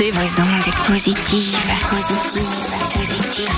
balancez 0.00 0.10
vos 0.12 0.42
ondes 0.42 0.70
positives. 0.86 1.56
Positives, 1.88 2.50
positives. 2.94 3.50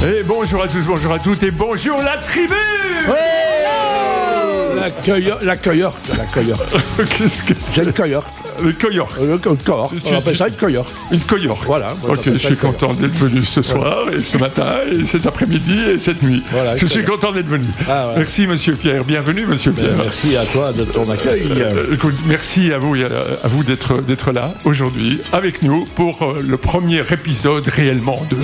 Et 0.00 0.22
bonjour 0.22 0.62
à 0.62 0.68
tous, 0.68 0.86
bonjour 0.86 1.12
à 1.12 1.18
toutes 1.18 1.42
et 1.42 1.50
bonjour 1.50 2.00
la 2.02 2.16
tribu 2.18 2.54
La 4.80 4.90
cueilleur, 4.90 5.38
la 5.42 5.56
cueilleur, 5.56 5.92
la 6.16 6.24
cueilleur. 6.24 6.58
Qu'est-ce 7.18 7.42
que 7.42 7.54
C'est 7.72 7.84
le 7.84 7.92
cueilleur. 7.92 8.24
Le 8.62 8.72
cueilleur. 8.72 9.08
Euh, 9.20 9.32
Le 9.32 9.38
cueilleur. 9.38 9.90
On 10.06 10.14
appelle 10.16 10.36
ça 10.36 10.46
le 10.48 10.54
cueilleur. 10.54 10.84
Une 11.12 11.20
cueilleur. 11.20 11.56
Voilà. 11.64 11.86
Ok, 12.08 12.20
je 12.32 12.38
suis 12.38 12.56
content 12.56 12.88
d'être 12.88 13.14
venu 13.14 13.42
ce 13.42 13.62
soir 13.62 13.96
et 14.16 14.22
ce 14.22 14.36
matin 14.36 14.76
et 14.90 15.04
cet 15.04 15.26
après-midi 15.26 15.74
et 15.94 15.98
cette 15.98 16.22
nuit. 16.22 16.42
Voilà, 16.52 16.76
je 16.76 16.86
suis 16.86 17.04
content 17.04 17.32
d'être 17.32 17.48
venu. 17.48 17.66
Ah 17.88 18.08
ouais. 18.08 18.14
Merci 18.18 18.46
Monsieur 18.46 18.74
Pierre, 18.74 19.04
bienvenue 19.04 19.46
Monsieur 19.46 19.72
Pierre. 19.72 19.90
Merci 20.02 20.36
à 20.36 20.44
toi 20.44 20.72
de 20.72 20.84
ton 20.84 21.08
accueil. 21.10 21.42
Euh, 21.56 21.94
écoute, 21.94 22.14
merci 22.26 22.72
à 22.72 22.78
vous, 22.78 22.96
et 22.96 23.04
à, 23.04 23.08
à 23.44 23.48
vous 23.48 23.62
d'être 23.64 24.00
d'être 24.02 24.32
là 24.32 24.54
aujourd'hui 24.64 25.20
avec 25.32 25.62
nous 25.62 25.84
pour 25.96 26.22
euh, 26.22 26.42
le 26.46 26.56
premier 26.56 27.00
épisode 27.10 27.66
réellement 27.68 28.20
de 28.30 28.36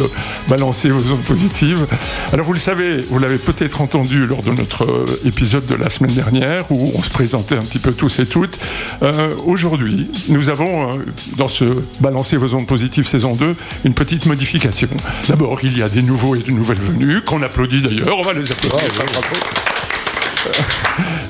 balancer 0.49 0.91
vos 0.91 1.13
ondes 1.13 1.23
positives. 1.25 1.87
Alors 2.33 2.47
vous 2.47 2.53
le 2.53 2.59
savez, 2.59 3.05
vous 3.09 3.19
l'avez 3.19 3.39
peut-être 3.39 3.81
entendu 3.81 4.27
lors 4.27 4.43
de 4.43 4.51
notre 4.53 4.85
euh, 4.85 5.05
épisode 5.27 5.67
de 5.67 5.75
la 5.75 5.91
semaine 5.91 6.13
dernière 6.13 6.24
où 6.71 6.93
on 6.95 7.03
se 7.03 7.11
présentait 7.11 7.57
un 7.57 7.63
petit 7.63 7.79
peu 7.79 7.93
tous 7.93 8.19
et 8.19 8.27
toutes. 8.27 8.59
Euh, 9.03 9.35
aujourd'hui, 9.47 10.11
nous 10.29 10.51
avons 10.51 10.91
euh, 10.91 10.97
dans 11.37 11.49
ce 11.49 11.65
balancer 12.01 12.37
vos 12.37 12.55
ondes 12.55 12.67
positives 12.67 13.07
saison 13.07 13.35
2 13.35 13.55
une 13.85 13.95
petite 13.95 14.27
modification. 14.27 14.89
D'abord, 15.29 15.59
il 15.63 15.77
y 15.77 15.83
a 15.83 15.89
des 15.89 16.03
nouveaux 16.03 16.35
et 16.35 16.41
de 16.41 16.51
nouvelles 16.51 16.79
venues 16.79 17.23
qu'on 17.23 17.43
applaudit 17.43 17.83
d'ailleurs. 17.83 18.19
On 18.19 18.23
va 18.23 18.33
les 18.33 18.51
applaudir. 18.51 18.79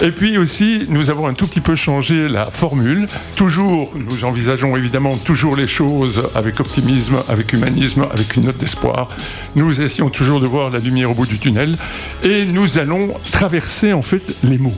Et 0.01 0.11
puis 0.11 0.39
aussi, 0.39 0.87
nous 0.89 1.11
avons 1.11 1.27
un 1.27 1.35
tout 1.35 1.47
petit 1.47 1.61
peu 1.61 1.75
changé 1.75 2.29
la 2.29 2.45
formule. 2.45 3.07
Toujours, 3.37 3.93
nous 3.95 4.25
envisageons 4.25 4.77
évidemment 4.77 5.17
toujours 5.17 5.57
les 5.57 5.67
choses 5.67 6.29
avec 6.35 6.61
optimisme, 6.61 7.17
avec 7.29 7.53
humanisme, 7.53 8.07
avec 8.13 8.37
une 8.37 8.47
note 8.47 8.59
d'espoir. 8.59 9.09
Nous 9.57 9.81
essayons 9.81 10.11
toujours 10.11 10.41
de 10.41 10.47
voir 10.47 10.71
la 10.71 10.79
lumière 10.79 11.11
au 11.11 11.15
bout 11.15 11.27
du 11.27 11.39
tunnel. 11.39 11.77
Et 12.23 12.45
nous 12.47 12.79
allons 12.79 13.15
traverser 13.33 13.93
en 13.93 14.03
fait 14.03 14.23
les 14.43 14.59
mots. 14.59 14.77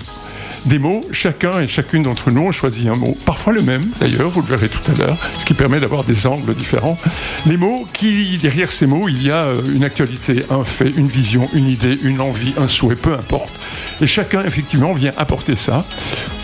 Des 0.66 0.80
mots, 0.80 1.04
chacun 1.12 1.60
et 1.60 1.68
chacune 1.68 2.02
d'entre 2.02 2.32
nous 2.32 2.42
ont 2.42 2.50
choisi 2.50 2.88
un 2.88 2.96
mot, 2.96 3.16
parfois 3.24 3.52
le 3.52 3.62
même 3.62 3.84
d'ailleurs, 4.00 4.28
vous 4.30 4.40
le 4.40 4.48
verrez 4.48 4.68
tout 4.68 4.80
à 4.90 4.98
l'heure, 4.98 5.18
ce 5.38 5.44
qui 5.44 5.54
permet 5.54 5.78
d'avoir 5.78 6.02
des 6.02 6.26
angles 6.26 6.54
différents. 6.54 6.98
Les 7.46 7.56
mots 7.56 7.86
qui, 7.92 8.36
derrière 8.38 8.72
ces 8.72 8.86
mots, 8.86 9.08
il 9.08 9.22
y 9.22 9.30
a 9.30 9.42
euh, 9.42 9.62
une 9.74 9.84
actualité, 9.84 10.42
un 10.50 10.64
fait, 10.64 10.90
une 10.90 11.06
vision, 11.06 11.48
une 11.54 11.68
idée, 11.68 11.96
une 12.02 12.20
envie, 12.20 12.52
un 12.58 12.66
souhait, 12.66 12.96
peu 12.96 13.12
importe. 13.14 13.52
Et 14.00 14.08
chacun, 14.08 14.42
effectivement, 14.44 14.92
vient 14.92 15.12
apporter 15.16 15.54
ça. 15.54 15.84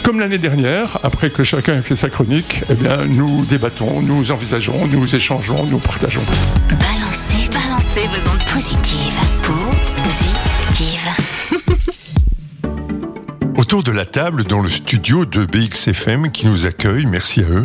Comme 0.04 0.20
l'année 0.20 0.38
dernière, 0.38 0.98
après 1.02 1.30
que 1.30 1.42
chacun 1.42 1.74
ait 1.74 1.82
fait 1.82 1.96
sa 1.96 2.08
chronique, 2.08 2.62
eh 2.70 2.74
bien, 2.74 2.98
nous 3.06 3.44
débattons, 3.46 4.02
nous 4.02 4.30
envisageons, 4.30 4.86
nous 4.86 5.16
échangeons, 5.16 5.64
nous 5.68 5.78
partageons. 5.78 6.22
Balancez, 6.70 7.48
balancez 7.52 8.06
vos 8.06 8.30
ondes 8.30 8.44
positives. 8.52 9.18
Positives. 9.42 9.81
Autour 13.72 13.84
de 13.84 13.92
la 13.92 14.04
table, 14.04 14.44
dans 14.44 14.60
le 14.60 14.68
studio 14.68 15.24
de 15.24 15.46
BXFM 15.46 16.30
qui 16.30 16.46
nous 16.46 16.66
accueille, 16.66 17.06
merci 17.06 17.40
à 17.40 17.48
eux, 17.48 17.64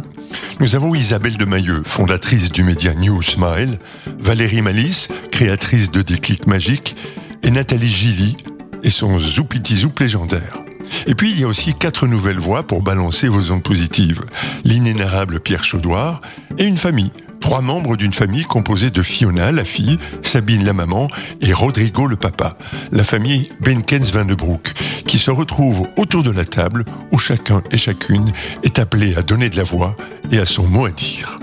nous 0.61 0.73
avons 0.77 0.95
Isabelle 0.95 1.35
Demailleux, 1.35 1.83
fondatrice 1.83 2.49
du 2.49 2.63
média 2.63 2.93
New 2.93 3.21
Smile, 3.21 3.77
Valérie 4.17 4.61
Malice, 4.61 5.09
créatrice 5.33 5.91
de 5.91 6.01
Déclic 6.01 6.47
Magique, 6.47 6.95
et 7.43 7.51
Nathalie 7.51 7.89
Gilly 7.89 8.37
et 8.83 8.89
son 8.89 9.19
Zoupiti 9.19 9.75
Zoup 9.79 9.99
légendaire. 9.99 10.59
Et 11.07 11.13
puis 11.13 11.31
il 11.31 11.41
y 11.41 11.43
a 11.43 11.47
aussi 11.49 11.73
quatre 11.73 12.07
nouvelles 12.07 12.39
voix 12.39 12.65
pour 12.65 12.83
balancer 12.83 13.27
vos 13.27 13.51
ondes 13.51 13.63
positives. 13.63 14.21
L'inénarrable 14.63 15.41
Pierre 15.41 15.65
Chaudoir 15.65 16.21
et 16.57 16.63
une 16.63 16.77
famille. 16.77 17.11
Trois 17.41 17.61
membres 17.61 17.95
d'une 17.95 18.13
famille 18.13 18.43
composée 18.43 18.89
de 18.89 19.01
Fiona, 19.01 19.51
la 19.51 19.65
fille, 19.65 19.97
Sabine, 20.21 20.65
la 20.65 20.73
maman, 20.73 21.07
et 21.41 21.53
Rodrigo, 21.53 22.07
le 22.07 22.15
papa. 22.15 22.57
La 22.91 23.03
famille 23.03 23.49
Benkens 23.61 24.11
Van 24.11 24.25
de 24.25 24.35
Broek, 24.35 24.73
qui 25.05 25.17
se 25.17 25.31
retrouve 25.31 25.87
autour 25.97 26.23
de 26.23 26.31
la 26.31 26.45
table 26.45 26.85
où 27.11 27.17
chacun 27.17 27.61
et 27.71 27.77
chacune 27.77 28.31
est 28.63 28.79
appelé 28.79 29.15
à 29.15 29.21
donner 29.21 29.49
de 29.49 29.57
la 29.57 29.63
voix 29.63 29.95
et 30.31 30.39
à 30.39 30.45
son 30.45 30.67
mot 30.67 30.85
à 30.85 30.91
dire. 30.91 31.39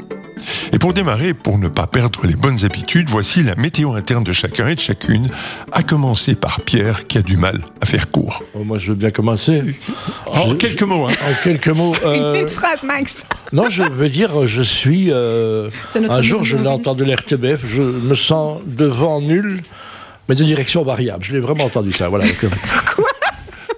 Et 0.73 0.79
pour 0.79 0.93
démarrer, 0.95 1.35
pour 1.35 1.59
ne 1.59 1.69
pas 1.69 1.87
perdre 1.87 2.27
les 2.27 2.37
bonnes 2.37 2.65
habitudes, 2.65 3.09
voici 3.09 3.43
la 3.43 3.55
météo 3.57 3.93
interne 3.95 4.25
de 4.25 4.33
chacun 4.33 4.69
et 4.69 4.75
de 4.75 4.81
chacune, 4.81 5.29
à 5.73 5.83
commencer 5.83 6.35
par 6.35 6.61
Pierre 6.63 7.07
qui 7.07 7.19
a 7.19 7.23
du 7.23 7.37
mal 7.37 7.61
à 7.81 7.87
faire 7.87 8.11
court. 8.11 8.43
Oh, 8.55 8.65
moi, 8.65 8.79
je 8.79 8.89
veux 8.89 8.95
bien 8.95 9.11
commencer. 9.11 9.63
En 10.27 10.51
Je- 10.51 10.55
quelques 10.55 10.83
mots, 10.83 11.07
hein. 11.09 11.13
En 11.23 11.43
quelques 11.45 11.69
mots. 11.69 11.95
euh, 12.05 12.43
Une 12.43 12.49
phrase, 12.49 12.83
Max. 12.85 13.25
non, 13.53 13.69
je 13.69 13.83
veux 13.83 14.09
dire, 14.09 14.47
je 14.47 14.63
suis. 14.63 15.11
euh, 15.11 15.71
C'est 15.93 16.01
notre 16.01 16.17
un 16.19 16.23
jour, 16.23 16.45
je 16.45 16.57
l'ai 16.57 16.67
entendu 16.69 17.05
l'RTBF, 17.05 17.61
je 17.69 17.83
me 17.83 18.15
sens 18.15 18.59
devant 18.67 19.21
nul, 19.21 19.63
mais 20.29 20.35
de 20.35 20.45
direction 20.45 20.83
variable. 20.85 21.25
Je 21.25 21.33
l'ai 21.35 21.41
vraiment 21.41 21.65
entendu 21.65 21.93
ça. 21.93 22.09
Voilà. 22.09 22.25
Euh, 22.45 22.49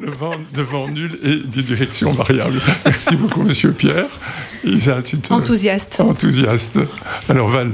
Le 0.01 0.11
vent 0.11 0.33
de 0.55 0.63
vent 0.63 0.89
nul 0.89 1.19
et 1.23 1.37
des 1.47 1.63
directions 1.63 2.13
variables. 2.13 2.61
Merci 2.85 3.17
beaucoup, 3.17 3.43
monsieur 3.43 3.73
Pierre. 3.73 4.07
Isa, 4.65 5.03
tu 5.03 5.19
te- 5.19 5.33
Enthousiaste. 5.33 6.01
Enthousiaste. 6.01 6.79
Alors, 7.29 7.49
Val, 7.49 7.73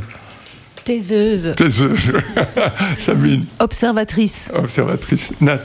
Taiseuse, 0.84 1.52
taiseuse. 1.56 2.12
Sabine, 2.98 3.44
observatrice, 3.60 4.50
observatrice. 4.54 5.32
Nat, 5.40 5.62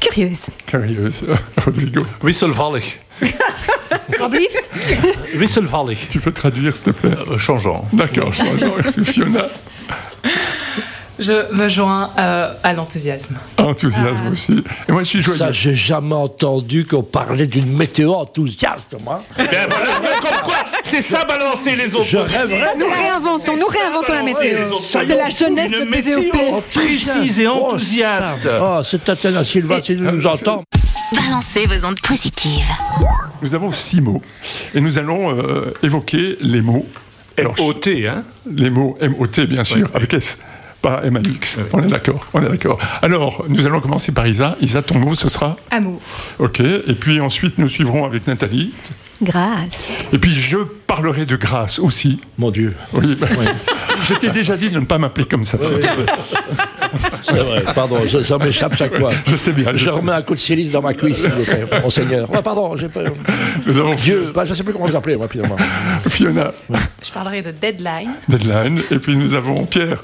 Curieuse. 0.00 0.46
curieuse. 0.66 1.24
Rodrigo, 1.64 2.02
Wisselvallig. 2.22 2.98
Oblieft. 4.20 4.70
Wisselvallig. 5.36 6.08
tu 6.08 6.20
peux 6.20 6.32
traduire, 6.32 6.74
s'il 6.74 6.84
te 6.86 6.90
plaît? 6.90 7.10
Euh, 7.30 7.38
changeant. 7.38 7.86
D'accord, 7.92 8.28
rejoins. 8.28 8.72
Merci, 8.76 9.04
Fiona. 9.04 9.46
Je 11.20 11.52
me 11.54 11.68
joins 11.68 12.10
euh, 12.18 12.52
à 12.62 12.72
l'enthousiasme. 12.72 13.36
Enthousiasme 13.58 14.28
aussi. 14.32 14.64
Et 14.88 14.92
moi, 14.92 15.02
je 15.02 15.08
suis 15.08 15.22
ça, 15.22 15.34
joyeux. 15.34 15.52
j'ai 15.52 15.76
jamais 15.76 16.14
entendu 16.14 16.86
qu'on 16.86 17.02
parlait 17.02 17.46
d'une 17.46 17.76
météo 17.76 18.14
enthousiaste, 18.14 18.96
moi. 19.04 19.22
Ben 19.36 19.46
voilà, 19.68 20.18
comme 20.20 20.40
quoi, 20.44 20.56
c'est 20.82 21.02
ça 21.02 21.24
balancer 21.24 21.76
les 21.76 21.94
autres. 21.94 22.04
Je 22.06 22.16
rêverais. 22.16 22.74
Nous 22.78 22.86
réinventons, 22.88 23.54
nous 23.56 23.66
réinventons 23.66 24.14
la 24.14 24.22
météo. 24.22 24.64
Ça 24.80 25.00
C'est 25.06 25.14
la 25.14 25.28
jeunesse 25.28 25.70
de 25.70 25.84
PVOP. 25.84 26.64
précise 26.74 27.40
et 27.40 27.46
Oh, 27.46 27.66
enthousiaste. 27.66 28.42
ça. 28.44 28.58
Oh, 28.62 28.82
c'est 28.82 29.04
Tatiana 29.04 29.44
Silva, 29.44 29.80
si 29.82 29.96
nous 29.96 30.10
nous 30.10 30.26
entend. 30.26 30.64
Balancez 31.12 31.66
vos 31.66 31.86
ondes 31.86 32.00
positives. 32.00 32.70
Nous 33.42 33.54
avons 33.54 33.72
six 33.72 34.00
mots. 34.00 34.22
Et 34.74 34.80
nous 34.80 34.98
allons 34.98 35.36
euh, 35.36 35.72
évoquer 35.82 36.38
les 36.40 36.62
mots. 36.62 36.86
M-O-T, 37.36 38.06
hein 38.08 38.22
Les 38.54 38.70
mots 38.70 38.96
M-O-T, 39.00 39.46
bien 39.46 39.64
sûr, 39.64 39.88
avec 39.94 40.12
S. 40.14 40.38
Pas 40.82 41.02
M-A-X. 41.04 41.58
On 41.74 41.82
est 41.82 41.88
d'accord, 41.88 42.26
on 42.32 42.42
est 42.42 42.48
d'accord. 42.48 42.78
Alors, 43.02 43.44
nous 43.48 43.66
allons 43.66 43.80
commencer 43.80 44.12
par 44.12 44.26
Isa. 44.26 44.56
Isa, 44.62 44.82
ton 44.82 44.98
mot, 44.98 45.14
ce 45.14 45.28
sera 45.28 45.56
Amour. 45.70 46.00
OK. 46.38 46.60
Et 46.60 46.94
puis 46.98 47.20
ensuite, 47.20 47.58
nous 47.58 47.68
suivrons 47.68 48.04
avec 48.06 48.26
Nathalie. 48.26 48.72
grâce, 49.20 50.06
Et 50.12 50.18
puis, 50.18 50.30
je 50.30 50.56
parlerai 50.86 51.26
de 51.26 51.36
grâce 51.36 51.78
aussi. 51.78 52.18
Mon 52.38 52.50
Dieu. 52.50 52.74
Oui. 52.94 53.14
je 54.08 54.14
t'ai 54.14 54.30
déjà 54.30 54.56
dit 54.56 54.70
de 54.70 54.80
ne 54.80 54.86
pas 54.86 54.96
m'appeler 54.96 55.26
comme 55.26 55.44
ça. 55.44 55.58
plaît. 55.58 55.78
C'est 57.22 57.32
vrai, 57.34 57.62
pardon, 57.74 57.98
ça, 58.08 58.24
ça 58.24 58.38
m'échappe 58.38 58.74
chaque 58.74 58.98
fois. 58.98 59.12
Je 59.26 59.36
sais 59.36 59.52
bien. 59.52 59.72
je 59.72 59.76
Je 59.76 59.84
sais 59.84 59.90
remets 59.90 60.12
un 60.12 60.22
coup 60.22 60.32
de 60.34 60.38
silice 60.38 60.72
dans 60.72 60.82
ma 60.82 60.94
cuisse, 60.94 61.18
s'il 61.20 61.30
vous 61.30 61.44
plaît, 61.44 61.66
monseigneur. 61.82 62.26
Ah, 62.32 62.40
pardon, 62.42 62.74
j'ai 62.78 62.88
pas... 62.88 63.02
Dieu, 64.02 64.32
bah, 64.34 64.44
je 64.46 64.54
sais 64.54 64.62
plus 64.64 64.72
comment 64.72 64.86
vous 64.86 64.96
appelez, 64.96 65.16
moi, 65.16 65.28
finalement. 65.28 65.56
Fiona, 66.08 66.52
Je 67.04 67.10
parlerai 67.12 67.42
de 67.42 67.50
deadline. 67.50 68.10
Deadline. 68.28 68.80
Et 68.90 68.98
puis, 68.98 69.14
nous 69.14 69.34
avons 69.34 69.66
Pierre. 69.66 70.02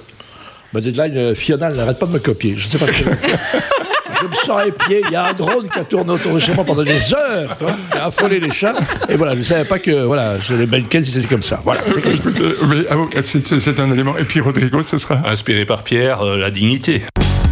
Ma 0.76 0.82
deadline, 0.82 1.16
euh, 1.16 1.34
Fiona, 1.34 1.70
elle 1.70 1.76
n'arrête 1.78 1.98
pas 1.98 2.04
de 2.04 2.12
me 2.12 2.18
copier. 2.18 2.54
Je 2.54 2.66
sais 2.66 2.76
pas 2.76 2.84
que 2.84 2.92
Je 4.20 4.26
me 4.26 4.34
sens 4.34 4.66
épié. 4.66 5.00
Il 5.06 5.10
y 5.10 5.16
a 5.16 5.28
un 5.28 5.32
drone 5.32 5.70
qui 5.70 5.78
a 5.78 5.84
tourné 5.84 6.12
autour 6.12 6.34
de 6.34 6.38
chez 6.38 6.52
moi 6.52 6.64
pendant 6.64 6.82
des 6.82 7.14
heures. 7.14 7.56
hein, 7.66 7.76
qui 7.90 7.96
a 7.96 8.04
affolé 8.08 8.40
les 8.40 8.50
chats. 8.50 8.74
Et 9.08 9.16
voilà, 9.16 9.32
je 9.32 9.38
ne 9.38 9.44
savais 9.44 9.64
pas 9.64 9.78
que 9.78 10.04
voilà, 10.04 10.38
j'ai 10.38 10.54
les 10.54 10.66
Belkens, 10.66 11.02
c'était 11.06 11.28
comme 11.28 11.42
ça. 11.42 11.62
Voilà. 11.64 11.80
Écoutez, 12.12 12.44
mais, 12.68 12.84
ah, 12.90 12.96
oh, 12.98 13.08
c'est 13.22 13.80
un 13.80 13.90
élément. 13.90 14.18
Et 14.18 14.24
puis, 14.24 14.40
Rodrigo, 14.40 14.82
ce 14.82 14.98
sera? 14.98 15.22
Inspiré 15.26 15.64
par 15.64 15.82
Pierre, 15.82 16.20
euh, 16.20 16.36
la 16.36 16.50
dignité. 16.50 17.04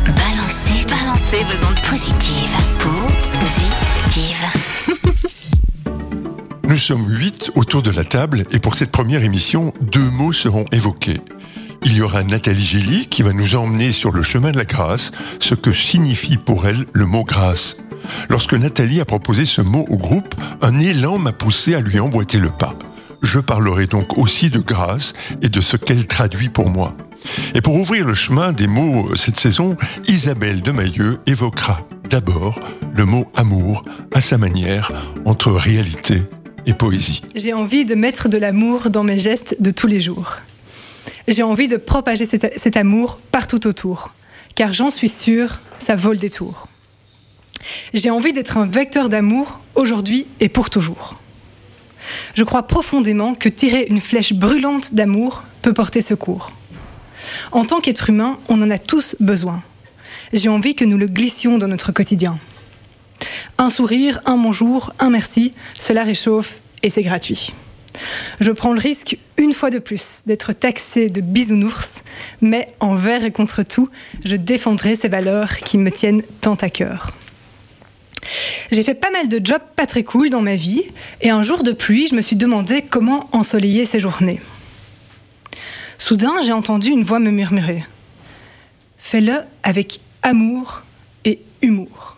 Balancez, 0.04 0.84
balancez 0.86 1.44
vos 1.44 1.66
ondes 1.66 1.80
positives. 1.88 2.56
Positives. 2.78 4.44
Nous 6.68 6.76
sommes 6.76 7.06
huit 7.08 7.50
autour 7.54 7.80
de 7.80 7.90
la 7.90 8.04
table 8.04 8.44
et 8.52 8.58
pour 8.58 8.74
cette 8.74 8.90
première 8.90 9.24
émission, 9.24 9.72
deux 9.80 10.10
mots 10.10 10.34
seront 10.34 10.66
évoqués. 10.72 11.20
Il 11.84 11.94
y 11.94 12.02
aura 12.02 12.22
Nathalie 12.22 12.64
Gély 12.64 13.06
qui 13.06 13.22
va 13.22 13.32
nous 13.32 13.54
emmener 13.56 13.92
sur 13.92 14.10
le 14.10 14.22
chemin 14.22 14.52
de 14.52 14.56
la 14.56 14.64
grâce, 14.64 15.12
ce 15.38 15.54
que 15.54 15.72
signifie 15.72 16.36
pour 16.36 16.66
elle 16.66 16.86
le 16.92 17.06
mot 17.06 17.24
grâce. 17.24 17.76
Lorsque 18.28 18.54
Nathalie 18.54 19.00
a 19.00 19.04
proposé 19.04 19.44
ce 19.44 19.60
mot 19.60 19.86
au 19.88 19.96
groupe, 19.96 20.34
un 20.62 20.78
élan 20.78 21.18
m'a 21.18 21.32
poussé 21.32 21.74
à 21.74 21.80
lui 21.80 22.00
emboîter 22.00 22.38
le 22.38 22.50
pas. 22.50 22.74
Je 23.22 23.38
parlerai 23.38 23.86
donc 23.86 24.18
aussi 24.18 24.50
de 24.50 24.60
grâce 24.60 25.14
et 25.40 25.48
de 25.48 25.60
ce 25.60 25.76
qu'elle 25.76 26.06
traduit 26.06 26.50
pour 26.50 26.68
moi. 26.68 26.94
Et 27.54 27.62
pour 27.62 27.76
ouvrir 27.76 28.06
le 28.06 28.14
chemin 28.14 28.52
des 28.52 28.66
mots 28.66 29.08
euh, 29.10 29.16
cette 29.16 29.38
saison, 29.38 29.76
Isabelle 30.06 30.60
de 30.60 30.70
Mailleux 30.70 31.18
évoquera 31.26 31.80
d'abord 32.10 32.60
le 32.92 33.06
mot 33.06 33.30
amour 33.34 33.82
à 34.12 34.20
sa 34.20 34.36
manière 34.36 34.92
entre 35.24 35.50
réalité 35.52 36.22
et 36.66 36.74
poésie. 36.74 37.22
J'ai 37.34 37.54
envie 37.54 37.86
de 37.86 37.94
mettre 37.94 38.28
de 38.28 38.36
l'amour 38.36 38.90
dans 38.90 39.04
mes 39.04 39.18
gestes 39.18 39.56
de 39.58 39.70
tous 39.70 39.86
les 39.86 40.00
jours. 40.00 40.36
J'ai 41.26 41.42
envie 41.42 41.68
de 41.68 41.76
propager 41.76 42.26
cet, 42.26 42.76
amour 42.76 43.18
partout 43.32 43.66
autour, 43.66 44.12
car 44.54 44.72
j'en 44.72 44.90
suis 44.90 45.08
sûre, 45.08 45.60
ça 45.78 45.96
vaut 45.96 46.12
le 46.12 46.18
détour. 46.18 46.68
J'ai 47.94 48.10
envie 48.10 48.34
d'être 48.34 48.58
un 48.58 48.66
vecteur 48.66 49.08
d'amour 49.08 49.60
aujourd'hui 49.74 50.26
et 50.40 50.50
pour 50.50 50.68
toujours. 50.68 51.18
Je 52.34 52.44
crois 52.44 52.64
profondément 52.64 53.34
que 53.34 53.48
tirer 53.48 53.86
une 53.88 54.02
flèche 54.02 54.34
brûlante 54.34 54.94
d'amour 54.94 55.42
peut 55.62 55.72
porter 55.72 56.02
secours. 56.02 56.52
En 57.52 57.64
tant 57.64 57.80
qu'être 57.80 58.10
humain, 58.10 58.38
on 58.50 58.60
en 58.60 58.70
a 58.70 58.78
tous 58.78 59.16
besoin. 59.18 59.62
J'ai 60.34 60.50
envie 60.50 60.74
que 60.74 60.84
nous 60.84 60.98
le 60.98 61.06
glissions 61.06 61.56
dans 61.56 61.68
notre 61.68 61.92
quotidien. 61.92 62.38
Un 63.56 63.70
sourire, 63.70 64.20
un 64.26 64.36
bonjour, 64.36 64.92
un 64.98 65.08
merci, 65.08 65.52
cela 65.72 66.04
réchauffe 66.04 66.60
et 66.82 66.90
c'est 66.90 67.02
gratuit. 67.02 67.54
Je 68.40 68.50
prends 68.50 68.72
le 68.72 68.80
risque, 68.80 69.18
une 69.36 69.52
fois 69.52 69.70
de 69.70 69.78
plus, 69.78 70.22
d'être 70.26 70.52
taxé 70.52 71.08
de 71.08 71.20
bisounours, 71.20 72.02
mais 72.40 72.66
envers 72.80 73.24
et 73.24 73.30
contre 73.30 73.62
tout, 73.62 73.88
je 74.24 74.36
défendrai 74.36 74.96
ces 74.96 75.08
valeurs 75.08 75.56
qui 75.58 75.78
me 75.78 75.90
tiennent 75.90 76.22
tant 76.40 76.54
à 76.54 76.70
cœur. 76.70 77.12
J'ai 78.72 78.82
fait 78.82 78.94
pas 78.94 79.10
mal 79.10 79.28
de 79.28 79.40
jobs 79.44 79.62
pas 79.76 79.86
très 79.86 80.02
cool 80.02 80.30
dans 80.30 80.40
ma 80.40 80.56
vie, 80.56 80.82
et 81.20 81.30
un 81.30 81.42
jour 81.42 81.62
de 81.62 81.72
pluie, 81.72 82.08
je 82.08 82.14
me 82.14 82.22
suis 82.22 82.36
demandé 82.36 82.82
comment 82.82 83.28
ensoleiller 83.32 83.84
ces 83.84 84.00
journées. 84.00 84.40
Soudain, 85.98 86.34
j'ai 86.42 86.52
entendu 86.52 86.90
une 86.90 87.02
voix 87.02 87.18
me 87.18 87.30
murmurer 87.30 87.84
Fais-le 88.98 89.34
avec 89.62 90.00
amour 90.22 90.82
et 91.24 91.40
humour. 91.62 92.16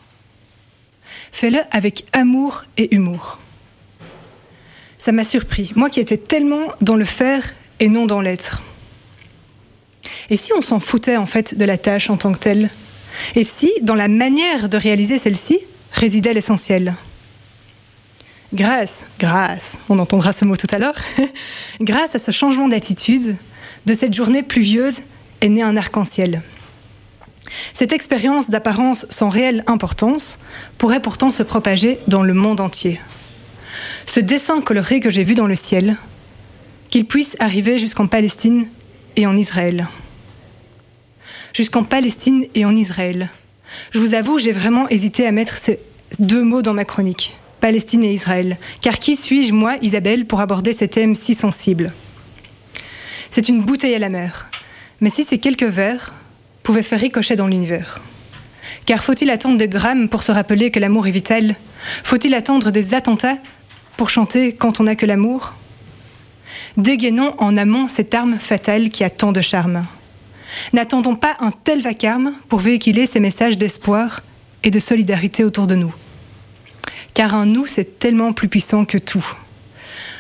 Fais-le 1.33 1.61
avec 1.73 2.07
amour 2.13 2.65
et 2.77 2.95
humour. 2.95 3.39
Ça 4.99 5.13
m'a 5.13 5.25
surpris, 5.25 5.73
moi 5.77 5.91
qui 5.91 6.01
étais 6.01 6.17
tellement 6.17 6.69
dans 6.81 6.97
le 6.97 7.05
faire 7.05 7.55
et 7.81 7.89
non 7.89 8.07
dans 8.07 8.21
l'être. 8.21 8.63
Et 10.31 10.37
si 10.37 10.53
on 10.53 10.63
s'en 10.63 10.81
foutait 10.81 11.17
en 11.17 11.27
fait 11.27 11.57
de 11.57 11.65
la 11.65 11.79
tâche 11.79 12.11
en 12.11 12.17
tant 12.17 12.33
que 12.33 12.39
telle? 12.39 12.71
Et 13.35 13.45
si, 13.45 13.73
dans 13.83 13.95
la 13.95 14.09
manière 14.09 14.69
de 14.69 14.77
réaliser 14.77 15.19
celle-ci, 15.19 15.59
résidait 15.93 16.33
l'essentiel? 16.33 16.97
Grâce, 18.55 19.05
grâce, 19.19 19.79
on 19.89 19.99
entendra 19.99 20.33
ce 20.33 20.45
mot 20.45 20.57
tout 20.57 20.69
à 20.71 20.79
l'heure, 20.79 20.97
grâce 21.81 22.15
à 22.15 22.19
ce 22.19 22.31
changement 22.31 22.69
d'attitude, 22.69 23.37
de 23.87 23.95
cette 23.95 24.15
journée 24.15 24.43
pluvieuse 24.43 25.01
est 25.41 25.49
né 25.49 25.63
un 25.63 25.77
arc-en-ciel. 25.77 26.43
Cette 27.73 27.93
expérience 27.93 28.51
d'apparence 28.51 29.07
sans 29.11 29.29
réelle 29.29 29.63
importance 29.67 30.39
pourrait 30.79 31.01
pourtant 31.01 31.31
se 31.31 31.43
propager 31.43 31.99
dans 32.09 32.23
le 32.23 32.35
monde 32.35 32.61
entier. 32.61 33.01
Ce 34.07 34.21
dessin 34.21 34.63
coloré 34.63 35.01
que 35.01 35.11
j'ai 35.11 35.25
vu 35.25 35.35
dans 35.35 35.47
le 35.47 35.55
ciel, 35.55 35.97
qu'il 36.91 37.05
puisse 37.05 37.37
arriver 37.39 37.79
jusqu'en 37.79 38.07
Palestine 38.07 38.67
et 39.17 39.27
en 39.27 39.37
Israël. 39.37 39.89
Jusqu'en 41.53 41.85
Palestine 41.85 42.47
et 42.55 42.65
en 42.65 42.75
Israël. 42.75 43.31
Je 43.91 43.99
vous 43.99 44.15
avoue, 44.15 44.39
j'ai 44.39 44.53
vraiment 44.53 44.89
hésité 44.89 45.27
à 45.27 45.33
mettre 45.33 45.57
ces 45.57 45.81
deux 46.19 46.43
mots 46.43 46.63
dans 46.63 46.73
ma 46.73 46.85
chronique, 46.85 47.37
Palestine 47.61 48.05
et 48.05 48.13
Israël, 48.13 48.57
car 48.81 48.99
qui 48.99 49.17
suis-je, 49.17 49.53
moi, 49.53 49.77
Isabelle, 49.83 50.25
pour 50.25 50.41
aborder 50.41 50.73
ces 50.73 50.89
thèmes 50.89 51.15
si 51.15 51.35
sensibles? 51.35 51.93
C'est 53.31 53.49
une 53.49 53.63
bouteille 53.63 53.95
à 53.95 53.99
la 53.99 54.09
mer, 54.09 54.49
mais 55.01 55.11
si 55.11 55.25
ces 55.25 55.39
quelques 55.39 55.65
vers 55.65 56.15
pouvaient 56.63 56.83
faire 56.83 57.01
ricocher 57.01 57.37
dans 57.37 57.49
l'univers. 57.49 58.01
Car 58.87 59.03
faut-il 59.03 59.31
attendre 59.31 59.59
des 59.59 59.69
drames 59.69 60.09
pour 60.09 60.23
se 60.23 60.33
rappeler 60.33 60.71
que 60.71 60.81
l'amour 60.81 61.07
est 61.07 61.13
vital? 61.13 61.57
Faut-il 62.03 62.35
attendre 62.35 62.71
des 62.71 62.95
attentats 62.95 63.39
pour 63.97 64.11
chanter 64.11 64.53
quand 64.53 64.81
on 64.81 64.85
n'a 64.85 64.97
que 64.97 65.07
l'amour 65.07 65.55
Dégainons 66.77 67.35
en 67.39 67.57
amont 67.57 67.89
cette 67.89 68.15
arme 68.15 68.39
fatale 68.39 68.91
qui 68.91 69.05
a 69.05 69.11
tant 69.11 69.33
de 69.33 69.41
charme. 69.41 69.87
N'attendons 70.73 71.17
pas 71.17 71.37
un 71.41 71.51
tel 71.51 71.81
vacarme 71.81 72.35
pour 72.49 72.61
véhiculer 72.61 73.07
ces 73.07 73.21
messages 73.21 73.59
d'espoir 73.59 74.23
et 74.63 74.71
de 74.71 74.79
solidarité 74.79 75.45
autour 75.45 75.67
de 75.67 75.75
nous. 75.75 75.95
Car 77.15 77.35
un 77.35 77.47
nous, 77.47 77.67
c'est 77.67 77.99
tellement 77.99 78.33
plus 78.33 78.49
puissant 78.49 78.85
que 78.85 78.99
tout. 78.99 79.27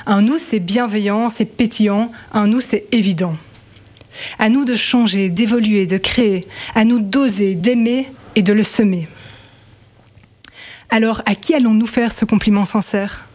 Un 0.07 0.23
nous, 0.23 0.39
c'est 0.39 0.61
bienveillant, 0.61 1.29
c'est 1.29 1.45
pétillant, 1.45 2.11
un 2.33 2.47
nous, 2.47 2.61
c'est 2.61 2.87
évident. 2.93 3.37
À 4.39 4.49
nous 4.49 4.65
de 4.65 4.75
changer, 4.75 5.29
d'évoluer, 5.29 5.87
de 5.87 5.99
créer, 5.99 6.45
à 6.75 6.85
nous 6.85 7.01
d'oser, 7.01 7.55
d'aimer 7.55 8.09
et 8.35 8.43
de 8.43 8.53
le 8.53 8.65
semer. 8.65 9.09
Alors, 10.89 11.23
à 11.27 11.35
qui 11.35 11.55
allons-nous 11.55 11.87
faire 11.87 12.13
ce 12.13 12.25
compliment 12.25 12.65
sincère? 12.65 13.26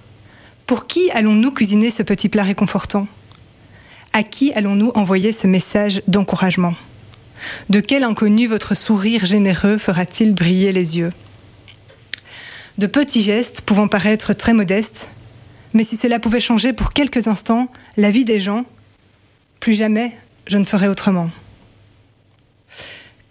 Pour 0.71 0.87
qui 0.87 1.11
allons-nous 1.11 1.51
cuisiner 1.51 1.89
ce 1.89 2.01
petit 2.01 2.29
plat 2.29 2.43
réconfortant? 2.43 3.05
À 4.13 4.23
qui 4.23 4.53
allons-nous 4.53 4.93
envoyer 4.95 5.33
ce 5.33 5.45
message 5.45 6.01
d'encouragement? 6.07 6.75
De 7.69 7.81
quel 7.81 8.05
inconnu 8.05 8.47
votre 8.47 8.73
sourire 8.73 9.25
généreux 9.25 9.77
fera-t-il 9.77 10.33
briller 10.33 10.71
les 10.71 10.97
yeux? 10.97 11.11
De 12.77 12.87
petits 12.87 13.21
gestes 13.21 13.63
pouvant 13.63 13.89
paraître 13.89 14.31
très 14.31 14.53
modestes, 14.53 15.11
mais 15.73 15.83
si 15.83 15.97
cela 15.97 16.19
pouvait 16.19 16.39
changer 16.39 16.71
pour 16.71 16.93
quelques 16.93 17.27
instants 17.27 17.67
la 17.97 18.09
vie 18.09 18.23
des 18.23 18.39
gens, 18.39 18.63
plus 19.59 19.73
jamais 19.73 20.13
je 20.47 20.57
ne 20.57 20.63
ferai 20.63 20.87
autrement. 20.87 21.31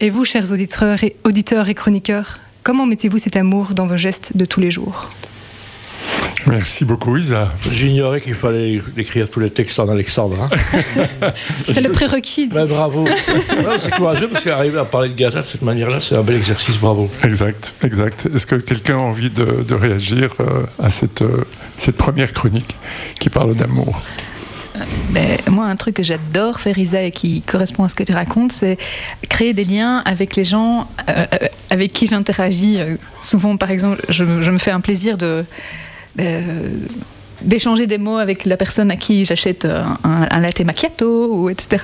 Et 0.00 0.10
vous, 0.10 0.26
chers 0.26 0.52
auditeurs 0.52 1.02
et, 1.04 1.16
auditeurs 1.24 1.70
et 1.70 1.74
chroniqueurs, 1.74 2.40
comment 2.62 2.84
mettez-vous 2.84 3.16
cet 3.16 3.36
amour 3.36 3.72
dans 3.72 3.86
vos 3.86 3.96
gestes 3.96 4.36
de 4.36 4.44
tous 4.44 4.60
les 4.60 4.70
jours? 4.70 5.10
Merci 6.46 6.84
beaucoup, 6.84 7.16
Isa. 7.16 7.52
J'ignorais 7.70 8.20
qu'il 8.20 8.34
fallait 8.34 8.80
écrire 8.96 9.28
tous 9.28 9.40
les 9.40 9.50
textes 9.50 9.78
en 9.78 9.88
Alexandre. 9.88 10.36
Hein. 10.42 11.30
C'est 11.68 11.80
le 11.80 11.90
prérequis. 11.90 12.48
Ouais, 12.52 12.66
bravo. 12.66 13.04
Ouais, 13.04 13.78
c'est 13.78 13.90
courageux 13.90 14.28
parce 14.28 14.44
qu'arriver 14.44 14.78
à 14.78 14.84
parler 14.84 15.10
de 15.10 15.14
Gaza 15.14 15.40
de 15.40 15.44
cette 15.44 15.62
manière-là, 15.62 16.00
c'est 16.00 16.16
un 16.16 16.22
bel 16.22 16.36
exercice. 16.36 16.78
Bravo. 16.78 17.10
Exact, 17.22 17.74
exact. 17.82 18.28
Est-ce 18.34 18.46
que 18.46 18.56
quelqu'un 18.56 18.98
a 18.98 19.02
envie 19.02 19.30
de, 19.30 19.62
de 19.66 19.74
réagir 19.74 20.30
euh, 20.40 20.64
à 20.82 20.90
cette, 20.90 21.22
euh, 21.22 21.44
cette 21.76 21.96
première 21.96 22.32
chronique 22.32 22.76
qui 23.18 23.28
parle 23.28 23.54
d'amour? 23.54 24.00
Ben, 25.10 25.38
moi, 25.48 25.66
un 25.66 25.76
truc 25.76 25.96
que 25.96 26.02
j'adore 26.02 26.60
faire, 26.60 26.78
Isa, 26.78 27.02
et 27.02 27.10
qui 27.10 27.42
correspond 27.42 27.84
à 27.84 27.88
ce 27.88 27.94
que 27.94 28.04
tu 28.04 28.12
racontes, 28.12 28.52
c'est 28.52 28.78
créer 29.28 29.52
des 29.52 29.64
liens 29.64 30.02
avec 30.04 30.36
les 30.36 30.44
gens 30.44 30.88
euh, 31.08 31.26
euh, 31.42 31.48
avec 31.70 31.92
qui 31.92 32.06
j'interagis. 32.06 32.80
Euh, 32.80 32.96
souvent, 33.20 33.56
par 33.56 33.70
exemple, 33.70 34.00
je, 34.08 34.24
je 34.40 34.50
me 34.50 34.58
fais 34.58 34.70
un 34.70 34.80
plaisir 34.80 35.18
de. 35.18 35.44
De- 36.16 36.24
d'échanger 37.42 37.86
des 37.86 37.96
mots 37.98 38.18
avec 38.18 38.44
la 38.44 38.56
personne 38.58 38.90
à 38.90 38.96
qui 38.96 39.24
j'achète 39.24 39.64
un, 39.64 39.96
un- 40.04 40.40
latte 40.40 40.60
macchiato 40.60 41.32
ou 41.34 41.48
etc 41.48 41.82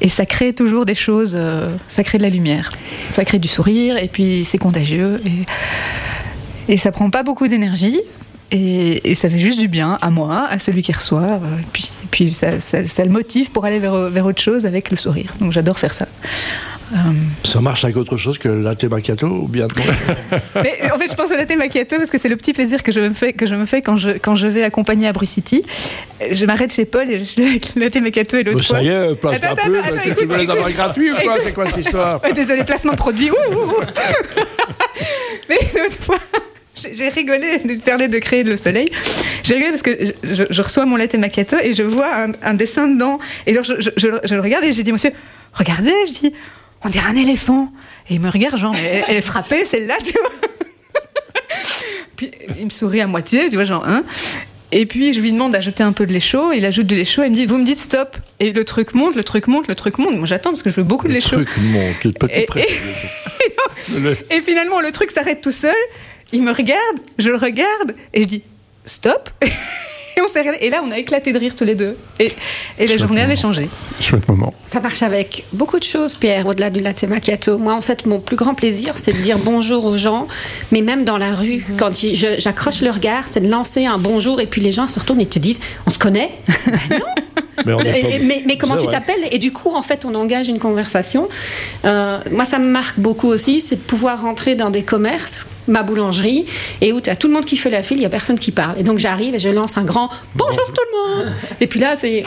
et 0.00 0.08
ça 0.08 0.24
crée 0.24 0.52
toujours 0.52 0.84
des 0.84 0.94
choses 0.94 1.32
euh, 1.36 1.74
ça 1.88 2.04
crée 2.04 2.18
de 2.18 2.22
la 2.22 2.28
lumière 2.30 2.70
ça 3.10 3.24
crée 3.24 3.40
du 3.40 3.48
sourire 3.48 3.96
et 3.96 4.06
puis 4.06 4.44
c'est 4.44 4.58
contagieux 4.58 5.20
et, 6.68 6.72
et 6.74 6.78
ça 6.78 6.92
prend 6.92 7.10
pas 7.10 7.24
beaucoup 7.24 7.48
d'énergie 7.48 8.00
et, 8.50 9.14
ça 9.14 9.28
fait 9.28 9.38
juste 9.38 9.58
du 9.60 9.68
bien 9.68 9.98
à 10.00 10.08
moi, 10.08 10.46
à 10.48 10.58
celui 10.58 10.80
qui 10.82 10.90
reçoit. 10.92 11.20
euh, 11.22 11.38
Et 11.60 11.66
puis, 11.70 11.88
puis 12.10 12.30
ça, 12.30 12.60
ça- 12.60 12.86
ça 12.86 13.04
le 13.04 13.10
motive 13.10 13.50
pour 13.50 13.66
aller 13.66 13.78
vers, 13.78 13.94
vers 14.08 14.24
autre 14.24 14.40
chose 14.40 14.64
avec 14.64 14.90
le 14.90 14.96
sourire. 14.96 15.34
Donc 15.38 15.52
j'adore 15.52 15.78
faire 15.78 15.92
ça. 15.92 16.06
Euh, 16.92 16.96
Ça 17.44 17.60
marche 17.60 17.84
avec 17.84 17.96
autre 17.98 18.16
chose 18.16 18.38
que 18.38 18.48
le 18.48 18.62
latte 18.62 18.84
macchiato 18.84 19.26
ou 19.26 19.46
bien 19.46 19.66
mais 20.56 20.90
en 20.90 20.96
fait, 20.98 21.10
je 21.10 21.14
pense 21.14 21.30
au 21.30 21.34
latte 21.36 21.54
macchiato 21.56 21.96
parce 21.96 22.10
que 22.10 22.16
c'est 22.16 22.28
le 22.30 22.36
petit 22.36 22.54
plaisir 22.54 22.82
que 22.82 22.92
je 22.92 23.00
me 23.00 23.12
fais, 23.12 23.34
que 23.34 23.44
je 23.44 23.54
me 23.54 23.66
fais 23.66 23.82
quand, 23.82 23.96
je, 23.98 24.10
quand 24.12 24.34
je 24.34 24.46
vais 24.46 24.62
accompagner 24.62 25.06
à 25.06 25.12
Bruce 25.12 25.28
City. 25.30 25.64
Je 26.30 26.46
m'arrête 26.46 26.72
chez 26.72 26.86
Paul 26.86 27.10
et 27.10 27.18
je 27.18 27.24
suis 27.24 27.44
avec 27.44 27.74
le 27.74 27.82
latte 27.82 27.96
macchiato 27.96 28.38
et 28.38 28.42
l'autre 28.44 28.58
Oh, 28.60 28.62
Ça 28.62 28.82
y 28.82 28.88
est, 28.88 29.14
place 29.16 29.34
Attends, 29.36 29.52
attends, 29.52 29.66
peu. 29.66 29.78
attends, 29.80 29.96
tu- 29.96 30.02
tu 30.02 30.08
écoute, 30.10 30.30
veux 30.30 30.36
les 30.38 30.50
avoir 30.50 30.70
gratuits 30.72 31.12
ou 31.12 31.16
quoi. 31.16 31.36
C'est 31.42 31.52
quoi 31.52 31.68
cette 31.68 31.84
histoire 31.84 32.20
Désolé, 32.34 32.64
placement 32.64 32.92
de 32.92 32.96
produit. 32.98 33.30
Ouh, 33.30 33.34
ouh, 33.34 33.58
ouh. 33.58 33.74
Mais 35.48 35.58
l'autre 35.76 35.98
fois, 36.00 36.18
j'ai 36.92 37.08
rigolé 37.08 37.58
de 37.58 37.80
parler 37.82 38.08
de 38.08 38.18
créer 38.18 38.44
le 38.44 38.56
soleil. 38.56 38.90
J'ai 39.42 39.54
rigolé 39.54 39.70
parce 39.72 39.82
que 39.82 39.96
je, 40.24 40.34
je- 40.34 40.44
je 40.50 40.62
reçois 40.62 40.86
mon 40.86 40.96
latte 40.96 41.14
macchiato 41.16 41.56
et 41.62 41.72
je 41.74 41.82
vois 41.82 42.14
un, 42.14 42.32
un 42.42 42.54
dessin 42.54 42.86
dedans. 42.88 43.18
Et 43.46 43.52
alors 43.52 43.64
je- 43.64 43.74
je 43.96 44.34
le 44.34 44.40
regarde 44.40 44.64
et 44.64 44.72
j'ai 44.72 44.82
dit, 44.82 44.92
monsieur, 44.92 45.10
regardez, 45.52 45.92
je 46.06 46.12
dis, 46.20 46.34
on 46.84 46.88
dirait 46.88 47.08
un 47.08 47.16
éléphant. 47.16 47.72
Et 48.08 48.14
il 48.14 48.20
me 48.20 48.30
regarde, 48.30 48.56
genre, 48.56 48.74
elle, 48.76 49.04
elle 49.08 49.16
est 49.16 49.22
frappée, 49.22 49.64
celle-là, 49.64 49.96
tu 50.02 50.12
vois. 50.12 50.30
Puis 52.16 52.30
il 52.58 52.64
me 52.64 52.70
sourit 52.70 53.00
à 53.00 53.06
moitié, 53.06 53.48
tu 53.48 53.56
vois, 53.56 53.64
genre, 53.64 53.84
hein. 53.86 54.04
Et 54.70 54.84
puis 54.84 55.14
je 55.14 55.20
lui 55.20 55.32
demande 55.32 55.52
d'ajouter 55.52 55.82
un 55.82 55.92
peu 55.92 56.04
de 56.06 56.12
lait 56.12 56.20
chaud, 56.20 56.52
il 56.52 56.64
ajoute 56.66 56.86
du 56.86 56.94
lait 56.94 57.06
chaud, 57.06 57.22
et 57.22 57.26
il 57.26 57.30
me 57.30 57.34
dit, 57.34 57.46
vous 57.46 57.56
me 57.56 57.64
dites 57.64 57.78
stop. 57.78 58.18
Et 58.38 58.52
le 58.52 58.64
truc 58.64 58.94
monte, 58.94 59.16
le 59.16 59.24
truc 59.24 59.46
monte, 59.46 59.66
le 59.66 59.74
truc 59.74 59.96
monte. 59.98 60.16
Moi 60.16 60.26
j'attends 60.26 60.50
parce 60.50 60.62
que 60.62 60.68
je 60.68 60.76
veux 60.76 60.82
beaucoup 60.82 61.08
de 61.08 61.12
lait 61.14 61.22
chaud. 61.22 61.42
Truc 61.42 61.48
monte, 61.58 62.04
le 62.04 62.12
petit 62.12 62.46
Et 64.30 64.42
finalement, 64.42 64.80
le 64.80 64.90
truc 64.90 65.10
s'arrête 65.10 65.40
tout 65.40 65.52
seul. 65.52 65.74
Il 66.32 66.42
me 66.42 66.52
regarde, 66.52 66.98
je 67.18 67.30
le 67.30 67.36
regarde, 67.36 67.94
et 68.12 68.22
je 68.22 68.26
dis 68.26 68.42
stop. 68.84 69.30
Et, 70.18 70.20
on 70.20 70.28
s'est 70.28 70.40
regardé. 70.40 70.58
et 70.62 70.70
là, 70.70 70.82
on 70.84 70.90
a 70.90 70.98
éclaté 70.98 71.32
de 71.32 71.38
rire 71.38 71.54
tous 71.56 71.64
les 71.64 71.74
deux. 71.76 71.96
Et, 72.18 72.32
et 72.78 72.86
la 72.86 72.96
journée 72.96 73.20
avait 73.20 73.36
changé. 73.36 73.68
Chouette 74.00 74.26
moment. 74.28 74.52
Ça 74.66 74.80
marche 74.80 75.02
avec 75.02 75.44
beaucoup 75.52 75.78
de 75.78 75.84
choses, 75.84 76.14
Pierre, 76.14 76.46
au-delà 76.46 76.70
du 76.70 76.80
latte 76.80 77.04
macchiato. 77.04 77.56
Moi, 77.58 77.72
en 77.74 77.80
fait, 77.80 78.04
mon 78.06 78.18
plus 78.18 78.36
grand 78.36 78.54
plaisir, 78.54 78.94
c'est 78.98 79.12
de 79.12 79.18
dire 79.18 79.38
bonjour 79.38 79.84
aux 79.84 79.96
gens, 79.96 80.26
mais 80.72 80.82
même 80.82 81.04
dans 81.04 81.18
la 81.18 81.34
rue, 81.34 81.64
quand 81.78 82.02
ils- 82.02 82.16
je- 82.16 82.38
j'accroche 82.38 82.80
le 82.82 82.90
regard, 82.90 83.28
c'est 83.28 83.40
de 83.40 83.48
lancer 83.48 83.86
un 83.86 83.98
bonjour, 83.98 84.40
et 84.40 84.46
puis 84.46 84.60
les 84.60 84.72
gens 84.72 84.88
se 84.88 84.98
retournent 84.98 85.20
et 85.20 85.26
te 85.26 85.38
disent 85.38 85.60
On 85.86 85.90
se 85.90 85.98
connaît? 85.98 86.32
Mais, 87.66 87.72
on 87.72 87.80
est 87.80 87.90
pas- 88.02 88.08
Et- 88.08 88.18
mais, 88.20 88.42
mais 88.46 88.56
comment 88.56 88.76
tu 88.76 88.86
t'appelles? 88.86 89.16
Et 89.32 89.38
du 89.38 89.52
coup, 89.52 89.74
en 89.74 89.82
fait, 89.82 90.04
on 90.04 90.14
engage 90.14 90.46
une 90.46 90.60
conversation. 90.60 91.28
Euh, 91.84 92.18
moi, 92.30 92.44
ça 92.44 92.60
me 92.60 92.68
marque 92.68 92.98
beaucoup 93.00 93.26
aussi, 93.26 93.60
c'est 93.60 93.74
de 93.74 93.80
pouvoir 93.80 94.22
rentrer 94.22 94.54
dans 94.54 94.70
des 94.70 94.84
commerces, 94.84 95.40
ma 95.68 95.82
boulangerie, 95.82 96.46
et 96.80 96.92
où 96.92 97.00
tu 97.00 97.10
as 97.10 97.16
tout 97.16 97.28
le 97.28 97.34
monde 97.34 97.44
qui 97.44 97.56
fait 97.56 97.70
la 97.70 97.82
file, 97.82 97.98
il 97.98 98.00
n'y 98.00 98.06
a 98.06 98.10
personne 98.10 98.38
qui 98.38 98.50
parle. 98.50 98.78
Et 98.78 98.82
donc, 98.82 98.98
j'arrive 98.98 99.34
et 99.34 99.38
je 99.38 99.48
lance 99.50 99.76
un 99.78 99.84
grand 99.84 100.08
bonjour 100.34 100.64
tout 100.66 100.82
le 100.92 101.24
monde 101.24 101.32
Et 101.60 101.66
puis 101.66 101.80
là, 101.80 101.94
c'est. 101.96 102.24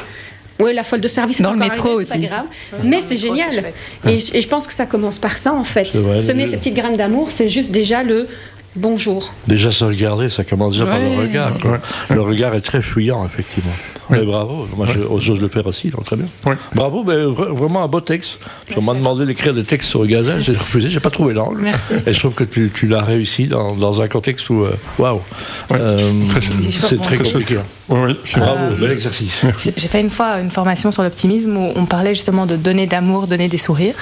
Oui, 0.60 0.74
la 0.76 0.84
folle 0.84 1.02
de 1.02 1.08
service. 1.08 1.42
Dans 1.42 1.54
le 1.54 1.58
métro 1.60 1.90
aussi. 1.90 2.12
Pas 2.12 2.18
grave. 2.28 2.46
Mais 2.84 3.02
c'est 3.02 3.16
génial. 3.16 3.74
Et, 4.08 4.20
je- 4.20 4.36
et 4.36 4.42
je 4.42 4.48
pense 4.48 4.68
que 4.68 4.74
ça 4.74 4.86
commence 4.86 5.18
par 5.18 5.38
ça, 5.40 5.54
en 5.54 5.64
fait. 5.64 5.96
Vrai, 5.96 6.22
Semer 6.22 6.44
le- 6.44 6.50
ces 6.52 6.58
petites 6.58 6.76
graines 6.76 6.98
d'amour, 6.98 7.32
c'est 7.32 7.50
juste 7.50 7.72
déjà 7.72 8.04
le 8.04 8.28
bonjour. 8.76 9.34
Déjà 9.48 9.72
se 9.72 9.84
regarder, 9.84 10.30
ça 10.30 10.44
commence 10.44 10.74
déjà 10.74 10.86
par 10.86 11.00
le 11.00 11.18
regard. 11.18 11.58
quoi. 11.60 11.80
Le 12.12 12.22
regard 12.22 12.54
est 12.54 12.62
très 12.62 12.82
fuyant, 12.84 13.26
effectivement. 13.26 13.72
Mais 14.12 14.24
bravo, 14.26 14.68
moi 14.76 14.86
je- 14.88 15.00
j'ose 15.20 15.40
le 15.40 15.48
faire 15.48 15.66
aussi, 15.68 15.90
donc 15.90 16.04
très 16.06 16.16
bien. 16.16 16.26
Bravo, 16.74 17.04
mais 17.04 17.16
vra- 17.16 17.54
vraiment 17.56 17.84
un 17.84 17.88
beau 17.88 18.02
texte. 18.02 18.40
Parce 18.66 18.76
qu'on 18.76 18.82
m'a 18.82 18.94
demandé 18.94 19.26
d'écrire 19.26 19.54
des 19.54 19.64
textes 19.64 19.90
sur 19.90 20.06
Gaza, 20.06 20.40
j'ai 20.42 20.54
refusé, 20.54 20.90
j'ai 20.90 21.00
pas 21.00 21.10
trouvé 21.10 21.34
l'angle. 21.34 21.62
Merci. 21.62 21.94
Et 22.06 22.14
je 22.14 22.20
trouve 22.20 22.34
que 22.34 22.44
tu, 22.44 22.72
tu 22.74 22.88
l'as 22.88 23.02
réussi 23.02 23.48
dans, 23.48 23.76
dans 23.76 24.02
un 24.02 24.08
contexte 24.08 24.50
où, 24.50 24.64
euh, 24.64 24.72
waouh, 25.00 25.22
Ouais. 25.70 25.78
Euh, 25.80 26.12
c'est 26.22 27.02
très 27.02 27.18
compliqué. 27.18 27.56
chouette. 27.56 27.66
Oui, 27.90 28.00
oui, 28.04 28.18
je 28.24 28.30
suis 28.30 28.40
Bravo, 28.40 28.76
bel 28.80 28.92
exercice. 28.92 29.42
J'ai 29.62 29.74
j'ai 29.76 29.88
fait 29.88 30.02
une 30.02 30.10
fois 30.10 30.40
une 30.40 30.52
formation 30.52 30.92
sur 30.92 31.04
l'optimisme 31.04 31.56
où 31.58 31.72
on 31.76 31.86
parlait 31.86 32.16
justement 32.16 32.46
de 32.46 32.56
donner 32.56 32.88
d'amour, 32.88 33.28
donner 33.28 33.48
des 33.48 33.58
sourires. 33.58 33.96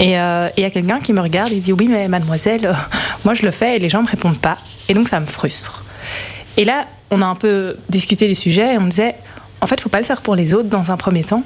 Et 0.00 0.18
euh, 0.18 0.48
il 0.56 0.62
y 0.62 0.66
a 0.66 0.70
quelqu'un 0.70 1.00
qui 1.00 1.12
me 1.12 1.20
regarde 1.20 1.52
et 1.52 1.60
dit 1.60 1.72
Oui, 1.72 1.88
mais 1.88 2.08
mademoiselle, 2.08 2.64
euh, 2.66 2.72
moi 3.24 3.34
je 3.34 3.42
le 3.42 3.50
fais 3.50 3.76
et 3.76 3.78
les 3.78 3.88
gens 3.88 4.02
me 4.02 4.08
répondent 4.08 4.38
pas. 4.38 4.58
Et 4.88 4.94
donc 4.94 5.08
ça 5.08 5.20
me 5.20 5.26
frustre. 5.26 5.84
Et 6.56 6.64
là, 6.64 6.86
on 7.10 7.20
a 7.22 7.26
un 7.26 7.34
peu 7.34 7.76
discuté 7.90 8.26
du 8.28 8.34
sujet 8.34 8.74
et 8.74 8.78
on 8.78 8.86
disait 8.86 9.14
En 9.60 9.66
fait, 9.66 9.80
faut 9.80 9.88
pas 9.88 9.98
le 9.98 10.04
faire 10.04 10.22
pour 10.22 10.34
les 10.34 10.54
autres 10.54 10.68
dans 10.68 10.90
un 10.90 10.96
premier 10.96 11.24
temps. 11.24 11.42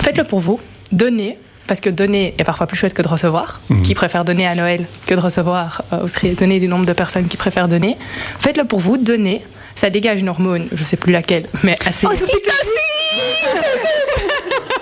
Faites-le 0.00 0.24
pour 0.24 0.40
vous. 0.40 0.60
Donnez. 0.92 1.38
Parce 1.66 1.80
que 1.80 1.88
donner 1.90 2.34
est 2.36 2.42
parfois 2.44 2.66
plus 2.66 2.76
chouette 2.76 2.94
que 2.94 3.02
de 3.02 3.06
recevoir. 3.08 3.60
Qui 3.84 3.94
préfère 3.94 4.24
donner 4.24 4.46
à 4.46 4.54
Noël 4.56 4.86
que 5.06 5.14
de 5.14 5.20
recevoir 5.20 5.82
euh, 5.92 5.98
Vous 5.98 6.08
serez 6.08 6.30
étonné 6.32 6.58
du 6.58 6.66
nombre 6.66 6.84
de 6.84 6.92
personnes 6.92 7.28
qui 7.28 7.36
préfèrent 7.36 7.68
donner. 7.68 7.96
Faites-le 8.40 8.64
pour 8.64 8.80
vous, 8.80 8.96
donnez. 8.96 9.40
Ça 9.76 9.88
dégage 9.88 10.20
une 10.20 10.28
hormone, 10.28 10.66
je 10.72 10.82
sais 10.82 10.96
plus 10.96 11.12
laquelle, 11.12 11.44
mais 11.62 11.76
assez. 11.86 12.06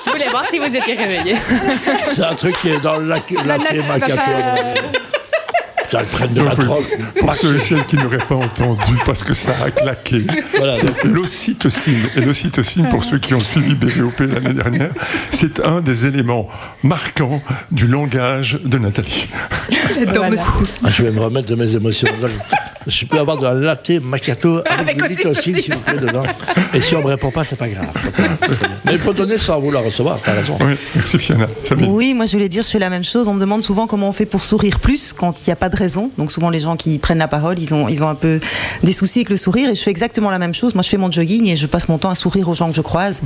Je 0.04 0.10
voulais 0.10 0.28
voir 0.28 0.44
si 0.48 0.58
vous 0.58 0.64
étiez 0.64 0.94
réveillés. 0.94 1.36
C'est 2.14 2.22
un 2.24 2.34
truc 2.34 2.56
qui 2.62 2.70
est 2.70 2.80
dans 2.80 2.96
le 2.96 3.08
lac, 3.08 3.30
La 3.44 3.58
natte, 3.58 3.86
Ça 5.88 6.00
le 6.00 6.06
prenne 6.06 6.32
de 6.34 6.42
la. 6.42 6.50
Pour 7.20 7.34
ceux 7.34 7.54
et 7.54 7.58
celles 7.58 7.86
qui 7.86 7.96
n'auraient 7.96 8.26
pas 8.26 8.34
entendu 8.34 8.92
parce 9.06 9.22
que 9.24 9.32
ça 9.34 9.52
a 9.64 9.70
claqué, 9.70 10.22
Voilà. 10.56 10.74
c'est 10.74 11.04
l'ocytocine. 11.04 12.02
Et 12.16 12.20
l'ocytocine, 12.20 12.88
pour 12.88 13.02
ceux 13.04 13.18
qui 13.18 13.34
ont 13.34 13.40
suivi 13.40 13.74
BVOP 13.74 14.20
l'année 14.20 14.54
dernière, 14.54 14.90
c'est 15.30 15.60
un 15.64 15.80
des 15.80 16.06
éléments 16.06 16.46
marquants 16.82 17.42
du 17.70 17.86
langage 17.86 18.58
de 18.64 18.78
Nathalie. 18.78 19.28
J'adore 19.94 20.26
Voilà. 20.28 20.42
Ah, 20.84 20.88
je 20.90 21.02
vais 21.02 21.10
me 21.10 21.20
remettre 21.20 21.48
de 21.48 21.54
mes 21.54 21.74
émotions. 21.74 22.08
Je 22.86 23.04
peux 23.04 23.18
avoir 23.18 23.36
de 23.36 23.44
la 23.44 23.54
latte 23.54 23.90
macchiato 24.02 24.58
avec, 24.66 25.00
Avec 25.02 25.08
du 25.08 25.34
s'il 25.34 25.54
vous 25.74 25.78
plaît, 25.80 25.98
dedans. 25.98 26.22
Et 26.72 26.80
si 26.80 26.94
on 26.96 27.00
me 27.02 27.06
répond 27.08 27.30
pas, 27.30 27.44
c'est 27.44 27.56
pas 27.56 27.68
grave. 27.68 27.86
Mais 28.84 28.92
il 28.92 28.98
faut 28.98 29.12
donner 29.12 29.36
sans 29.38 29.60
vouloir 29.60 29.84
recevoir, 29.84 30.18
t'as 30.22 30.32
raison. 30.32 30.56
Oui, 30.60 30.74
merci 30.94 31.18
Fiona. 31.18 31.46
Sabine. 31.64 31.90
Oui, 31.90 32.14
moi 32.14 32.24
je 32.26 32.32
voulais 32.32 32.48
dire, 32.48 32.62
je 32.62 32.68
fais 32.70 32.78
la 32.78 32.88
même 32.88 33.04
chose. 33.04 33.28
On 33.28 33.34
me 33.34 33.40
demande 33.40 33.62
souvent 33.62 33.86
comment 33.86 34.08
on 34.08 34.12
fait 34.12 34.24
pour 34.26 34.42
sourire 34.42 34.78
plus 34.80 35.12
quand 35.12 35.38
il 35.40 35.44
n'y 35.48 35.52
a 35.52 35.56
pas 35.56 35.68
de 35.68 35.76
raison. 35.78 36.10
Donc 36.18 36.30
souvent 36.32 36.50
les 36.50 36.60
gens 36.60 36.76
qui 36.76 36.98
prennent 36.98 37.18
la 37.18 37.28
parole, 37.28 37.58
ils 37.58 37.72
ont, 37.74 37.88
ils 37.88 38.02
ont 38.02 38.08
un 38.08 38.14
peu 38.14 38.40
des 38.82 38.92
soucis 38.92 39.20
avec 39.20 39.30
le 39.30 39.36
sourire. 39.36 39.70
Et 39.70 39.74
je 39.74 39.82
fais 39.82 39.90
exactement 39.90 40.30
la 40.30 40.38
même 40.38 40.54
chose. 40.54 40.74
Moi 40.74 40.82
je 40.82 40.88
fais 40.88 40.96
mon 40.98 41.10
jogging 41.10 41.48
et 41.48 41.56
je 41.56 41.66
passe 41.66 41.88
mon 41.88 41.98
temps 41.98 42.10
à 42.10 42.14
sourire 42.14 42.48
aux 42.48 42.54
gens 42.54 42.68
que 42.68 42.76
je 42.76 42.80
croise. 42.82 43.22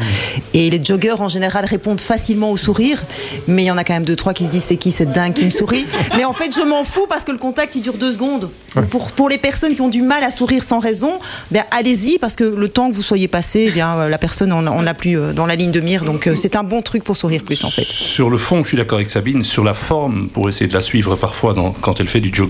Et 0.55 0.71
les 0.71 0.83
joggeurs 0.85 1.21
en 1.21 1.29
général 1.29 1.65
répondent 1.65 2.01
facilement 2.01 2.51
au 2.51 2.57
sourire. 2.57 3.03
Mais 3.49 3.63
il 3.65 3.67
y 3.67 3.71
en 3.71 3.79
a 3.79 3.85
quand 3.85 3.95
même 3.95 4.05
deux, 4.05 4.17
trois 4.17 4.35
qui 4.35 4.45
se 4.47 4.51
disent 4.51 4.65
c'est 4.65 4.77
qui 4.77 4.93
cette 4.93 5.13
dingue 5.13 5.33
qui 5.33 5.45
me 5.45 5.51
sourit? 5.51 5.85
Mais 6.17 6.25
en 6.25 6.33
fait 6.33 6.55
je 6.55 6.61
m'en 6.67 6.85
fous 6.85 7.07
parce 7.09 7.25
que 7.25 7.33
le 7.33 7.39
contact 7.39 7.75
il 7.75 7.83
dure 7.83 7.95
deux 7.95 8.13
secondes. 8.13 8.51
Pour, 8.91 9.13
pour 9.13 9.29
les 9.29 9.39
personnes 9.39 9.75
qui 9.75 9.81
ont 9.81 9.89
du 9.89 10.03
mal 10.03 10.23
à 10.25 10.31
sourire 10.31 10.63
sans 10.65 10.79
raison, 10.79 11.19
ben, 11.51 11.65
allez-y 11.73 12.19
parce 12.19 12.37
que 12.37 12.45
le 12.45 12.69
temps 12.69 12.89
que 12.91 12.95
vous 12.95 13.03
soyez 13.03 13.29
passé, 13.29 13.67
eh 13.69 13.71
bien, 13.71 13.95
euh, 13.99 14.09
la 14.09 14.19
personne 14.19 14.53
on 14.53 14.83
n'a 14.83 14.95
plus 14.95 15.19
euh, 15.19 15.33
dans 15.33 15.47
la 15.47 15.57
ligne 15.57 15.73
de 15.73 15.81
mire. 15.81 16.05
Donc 16.05 16.27
euh, 16.27 16.35
c'est 16.35 16.57
un 16.57 16.63
bon 16.65 16.81
truc 16.83 17.05
pour 17.05 17.17
sourire 17.17 17.43
plus 17.45 17.65
en 17.65 17.71
fait. 17.71 17.85
Sur 17.85 18.31
le 18.31 18.39
fond, 18.39 18.63
je 18.63 18.69
suis 18.69 18.77
d'accord 18.77 18.97
avec 18.99 19.11
Sabine. 19.11 19.43
Sur 19.43 19.65
la 19.65 19.75
forme, 19.75 20.29
pour 20.29 20.49
essayer 20.49 20.67
de 20.69 20.75
la 20.75 20.81
suivre 20.81 21.17
parfois 21.17 21.53
dans- 21.55 21.73
quand 21.73 22.01
elle 22.01 22.09
fait 22.09 22.21
du 22.21 22.31
jogging, 22.33 22.42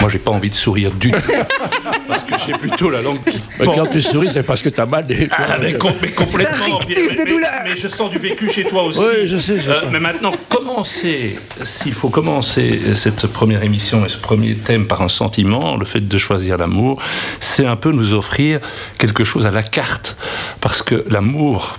moi, 0.00 0.08
j'ai 0.10 0.18
pas 0.18 0.30
envie 0.30 0.50
de 0.50 0.54
sourire 0.54 0.90
du 0.92 1.10
tout. 1.10 1.18
Parce 2.08 2.22
que 2.24 2.34
j'ai 2.46 2.52
plutôt 2.52 2.90
la 2.90 3.02
langue 3.02 3.22
qui. 3.24 3.38
Mais 3.58 3.66
quand 3.66 3.86
tu 3.86 4.00
souris, 4.00 4.30
c'est 4.30 4.42
parce 4.42 4.62
que 4.62 4.68
t'as 4.68 4.86
mal 4.86 5.06
des. 5.06 5.28
Ah, 5.30 5.56
mais, 5.60 5.74
com- 5.74 5.92
mais 6.00 6.10
complètement. 6.10 6.78
mais, 6.88 6.94
de 6.94 7.14
mais- 7.18 7.24
douleur. 7.30 7.50
mais 7.64 7.76
je 7.76 7.88
sens 7.88 8.10
du 8.10 8.18
vécu 8.18 8.48
chez 8.48 8.64
toi 8.64 8.84
aussi. 8.84 8.98
Oui, 9.00 9.26
je 9.26 9.36
sais, 9.36 9.60
je 9.60 9.70
Euh, 9.70 9.74
sais. 9.74 9.86
mais 9.90 9.98
maintenant, 10.00 10.32
commencer, 10.48 11.36
s'il 11.62 11.94
faut 11.94 12.08
commencer 12.08 12.80
cette 12.94 13.26
première 13.26 13.62
émission 13.64 14.04
et 14.04 14.08
ce 14.08 14.16
premier 14.18 14.54
thème 14.54 14.86
par 14.86 15.02
un 15.02 15.08
sentiment, 15.08 15.76
le 15.76 15.84
fait 15.84 16.00
de 16.00 16.18
choisir 16.18 16.56
l'amour, 16.58 17.00
c'est 17.40 17.66
un 17.66 17.76
peu 17.76 17.90
nous 17.92 18.12
offrir 18.14 18.60
quelque 18.98 19.24
chose 19.24 19.44
à 19.46 19.50
la 19.50 19.62
carte. 19.64 20.16
Parce 20.60 20.82
que 20.82 21.04
l'amour, 21.10 21.76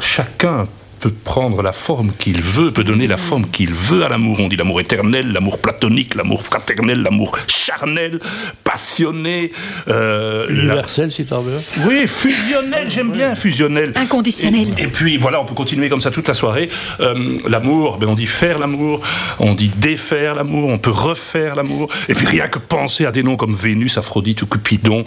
chacun 0.00 0.66
peut 1.04 1.12
prendre 1.22 1.60
la 1.60 1.72
forme 1.72 2.12
qu'il 2.18 2.40
veut, 2.40 2.70
peut 2.70 2.82
donner 2.82 3.06
la 3.06 3.18
forme 3.18 3.46
qu'il 3.50 3.74
veut 3.74 4.06
à 4.06 4.08
l'amour. 4.08 4.38
On 4.40 4.48
dit 4.48 4.56
l'amour 4.56 4.80
éternel, 4.80 5.32
l'amour 5.34 5.58
platonique, 5.58 6.14
l'amour 6.14 6.42
fraternel, 6.42 7.02
l'amour 7.02 7.36
charnel, 7.46 8.20
passionné. 8.64 9.52
euh, 9.88 10.46
la- 10.48 10.54
Universel, 10.54 11.12
si 11.12 11.26
t'en 11.26 11.42
veux. 11.42 11.58
oui, 11.86 12.06
fusionnel, 12.06 12.88
j'aime 12.88 13.10
bien 13.10 13.34
fusionnel. 13.34 13.92
Inconditionnel. 13.96 14.68
Et, 14.78 14.84
et 14.84 14.86
puis 14.86 15.18
voilà, 15.18 15.42
on 15.42 15.44
peut 15.44 15.52
continuer 15.54 15.90
comme 15.90 16.00
ça 16.00 16.10
toute 16.10 16.26
la 16.26 16.32
soirée. 16.32 16.70
Euh, 17.00 17.36
l'amour, 17.46 17.98
ben 17.98 18.08
on 18.08 18.14
dit 18.14 18.26
faire 18.26 18.58
l'amour, 18.58 19.00
on 19.38 19.52
dit 19.54 19.68
défaire 19.76 20.34
l'amour, 20.34 20.70
on 20.70 20.78
peut 20.78 20.90
refaire 20.90 21.54
l'amour. 21.54 21.90
Et 22.08 22.14
puis 22.14 22.26
rien 22.26 22.48
que 22.48 22.58
penser 22.58 23.04
à 23.04 23.12
des 23.12 23.22
noms 23.22 23.36
comme 23.36 23.54
Vénus, 23.54 23.98
Aphrodite 23.98 24.40
ou 24.40 24.46
Cupidon, 24.46 25.04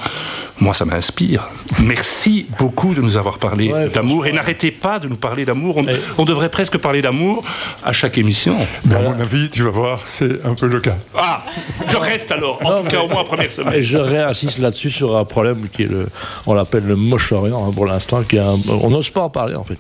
moi 0.59 0.75
ça 0.75 0.85
m'inspire. 0.85 1.47
Merci 1.83 2.45
beaucoup 2.59 2.93
de 2.93 3.01
nous 3.01 3.17
avoir 3.17 3.39
parlé 3.39 3.71
Ouais, 3.73 3.89
d'amour 3.89 4.27
et 4.27 4.31
n'arrêtez 4.31 4.69
pas 4.69 4.99
de 4.99 5.07
nous 5.07 5.15
parler 5.17 5.43
d'amour. 5.43 5.77
On, 5.77 5.86
Et- 5.87 5.95
on 6.17 6.25
devrait 6.25 6.49
presque 6.49 6.77
parler 6.77 7.01
d'amour 7.01 7.43
à 7.83 7.93
chaque 7.93 8.17
émission. 8.17 8.55
Mais 8.85 8.95
à 8.95 9.01
mon 9.01 9.19
avis, 9.19 9.49
tu 9.49 9.63
vas 9.63 9.69
voir, 9.71 10.01
c'est 10.05 10.45
un 10.45 10.53
peu 10.55 10.67
le 10.67 10.79
cas. 10.79 10.95
Ah, 11.17 11.41
je 11.87 11.97
reste 11.97 12.31
alors, 12.31 12.59
en 12.63 12.69
Non, 12.71 12.83
tout 12.83 12.89
cas 12.89 12.97
mais- 12.97 13.03
au 13.03 13.07
moins 13.07 13.23
première 13.23 13.51
semaine. 13.51 13.73
Et 13.73 13.83
je 13.83 13.97
réinsiste 13.97 14.59
là-dessus 14.59 14.91
sur 14.91 15.15
un 15.17 15.25
problème 15.25 15.67
qui 15.71 15.83
est 15.83 15.87
le, 15.87 16.07
on 16.45 16.53
l'appelle 16.53 16.83
le 16.85 16.95
Moche-Orient 16.95 17.67
hein, 17.67 17.71
pour 17.73 17.85
l'instant, 17.85 18.23
qui 18.23 18.37
est 18.37 18.39
un- 18.39 18.57
on 18.69 18.89
n'ose 18.89 19.09
pas 19.09 19.21
en 19.21 19.29
parler 19.29 19.55
en 19.55 19.63
fait. 19.63 19.77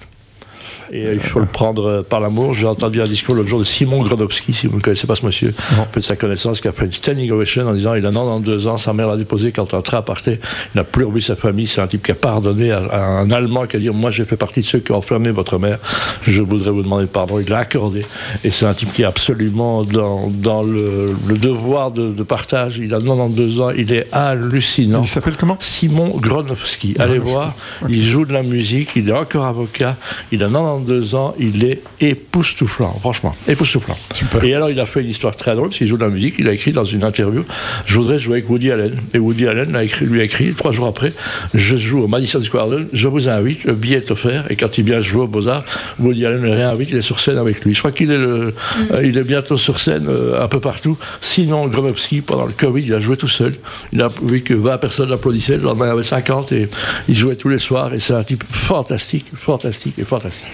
Et 0.91 1.13
il 1.13 1.19
faut 1.19 1.39
le 1.39 1.45
prendre 1.45 1.85
euh, 1.85 2.01
par 2.01 2.19
l'amour. 2.19 2.53
J'ai 2.53 2.67
entendu 2.67 3.01
un 3.01 3.05
discours 3.05 3.35
l'autre 3.35 3.49
jour 3.49 3.59
de 3.59 3.63
Simon 3.63 4.01
Grodowski, 4.01 4.53
si 4.53 4.67
vous 4.67 4.77
ne 4.77 4.81
connaissez 4.81 5.07
pas 5.07 5.15
ce 5.15 5.25
monsieur, 5.25 5.53
peu 5.91 5.99
de 5.99 6.05
sa 6.05 6.15
connaissance, 6.15 6.61
qui 6.61 6.67
a 6.67 6.71
fait 6.71 6.85
une 6.85 6.91
standing 6.91 7.31
ovation 7.31 7.67
en 7.67 7.73
disant 7.73 7.93
il 7.95 8.05
a 8.05 8.09
92 8.09 8.67
ans, 8.67 8.77
sa 8.77 8.93
mère 8.93 9.07
l'a 9.07 9.17
déposé 9.17 9.51
quand 9.51 9.73
un 9.73 9.81
train 9.81 10.01
partait, 10.01 10.39
il 10.73 10.77
n'a 10.77 10.83
plus 10.83 11.05
revu 11.05 11.21
sa 11.21 11.35
famille. 11.35 11.67
C'est 11.67 11.81
un 11.81 11.87
type 11.87 12.03
qui 12.03 12.11
a 12.11 12.15
pardonné 12.15 12.71
à, 12.71 12.79
à 12.79 12.99
un 12.99 13.29
Allemand 13.31 13.65
qui 13.65 13.75
a 13.75 13.79
dit 13.79 13.89
Moi, 13.89 14.11
j'ai 14.11 14.25
fait 14.25 14.37
partie 14.37 14.61
de 14.61 14.65
ceux 14.65 14.79
qui 14.79 14.91
ont 14.91 14.97
enfermé 14.97 15.31
votre 15.31 15.57
mère, 15.57 15.79
je 16.23 16.41
voudrais 16.41 16.71
vous 16.71 16.83
demander 16.83 17.07
pardon. 17.07 17.39
Il 17.39 17.49
l'a 17.49 17.59
accordé. 17.59 18.03
Et 18.43 18.51
c'est 18.51 18.65
un 18.65 18.73
type 18.73 18.93
qui 18.93 19.01
est 19.01 19.05
absolument 19.05 19.83
dans, 19.83 20.29
dans 20.29 20.63
le, 20.63 21.15
le 21.27 21.37
devoir 21.37 21.91
de, 21.91 22.11
de 22.11 22.23
partage. 22.23 22.77
Il 22.77 22.93
a 22.93 22.99
92 22.99 23.61
ans, 23.61 23.69
il 23.71 23.93
est 23.93 24.07
hallucinant. 24.11 25.01
Il 25.01 25.07
s'appelle 25.07 25.35
comment? 25.37 25.57
Simon 25.59 26.13
Gronowski. 26.17 26.95
Allez 26.99 27.19
voir, 27.19 27.53
il 27.89 28.03
joue 28.03 28.25
de 28.25 28.33
la 28.33 28.43
musique, 28.43 28.91
il 28.95 29.09
est 29.09 29.13
encore 29.13 29.45
avocat, 29.45 29.97
il 30.31 30.43
a 30.43 30.47
92 30.47 30.76
52 30.77 31.15
ans, 31.15 31.33
il 31.39 31.63
est 31.63 31.81
époustouflant, 31.99 32.95
franchement, 32.99 33.35
époustouflant. 33.47 33.97
Et 34.43 34.53
alors, 34.53 34.69
il 34.69 34.79
a 34.79 34.85
fait 34.85 35.01
une 35.01 35.09
histoire 35.09 35.35
très 35.35 35.55
drôle, 35.55 35.69
parce 35.69 35.77
qu'il 35.77 35.87
joue 35.87 35.97
de 35.97 36.03
la 36.03 36.09
musique, 36.09 36.35
il 36.39 36.47
a 36.47 36.53
écrit 36.53 36.71
dans 36.71 36.83
une 36.83 37.03
interview, 37.03 37.43
je 37.85 37.97
voudrais 37.97 38.19
jouer 38.19 38.37
avec 38.37 38.49
Woody 38.49 38.71
Allen. 38.71 38.95
Et 39.13 39.19
Woody 39.19 39.47
Allen 39.47 39.75
a 39.75 39.83
écrit, 39.83 40.05
lui 40.05 40.21
a 40.21 40.23
écrit, 40.23 40.53
trois 40.53 40.71
jours 40.71 40.87
après, 40.87 41.13
je 41.53 41.77
joue 41.77 42.03
au 42.03 42.07
Madison 42.07 42.41
Square 42.41 42.69
Garden, 42.69 42.87
je 42.93 43.07
vous 43.07 43.29
invite, 43.29 43.63
le 43.65 43.73
billet 43.73 43.97
est 43.97 44.11
offert, 44.11 44.45
et 44.49 44.55
quand 44.55 44.77
il 44.77 44.85
vient 44.85 45.01
jouer 45.01 45.23
au 45.23 45.27
Beaux-Arts, 45.27 45.63
Woody 45.99 46.25
Allen 46.25 46.41
le 46.41 46.51
réinvite, 46.51 46.91
il 46.91 46.97
est 46.97 47.01
sur 47.01 47.19
scène 47.19 47.37
avec 47.37 47.63
lui. 47.63 47.73
Je 47.73 47.79
crois 47.79 47.91
qu'il 47.91 48.11
est, 48.11 48.17
le, 48.17 48.53
euh, 48.91 49.05
il 49.05 49.17
est 49.17 49.23
bientôt 49.23 49.57
sur 49.57 49.79
scène 49.79 50.07
euh, 50.09 50.43
un 50.43 50.47
peu 50.47 50.59
partout. 50.59 50.97
Sinon, 51.21 51.67
Gromowski, 51.67 52.21
pendant 52.21 52.45
le 52.45 52.53
Covid, 52.53 52.83
il 52.83 52.93
a 52.93 52.99
joué 52.99 53.17
tout 53.17 53.27
seul. 53.27 53.55
Il 53.93 54.01
a 54.01 54.09
vu 54.21 54.41
que 54.41 54.53
20 54.53 54.77
personnes 54.77 55.09
l'applaudissaient, 55.09 55.57
le 55.57 55.63
lendemain, 55.63 55.85
il 55.85 55.89
y 55.89 55.91
avait 55.91 56.03
50, 56.03 56.51
et 56.51 56.69
il 57.07 57.15
jouait 57.15 57.35
tous 57.35 57.49
les 57.49 57.59
soirs, 57.59 57.93
et 57.93 57.99
c'est 57.99 58.13
un 58.13 58.23
type 58.23 58.43
fantastique, 58.49 59.25
fantastique 59.33 59.97
et 59.97 60.03
fantastique. 60.03 60.47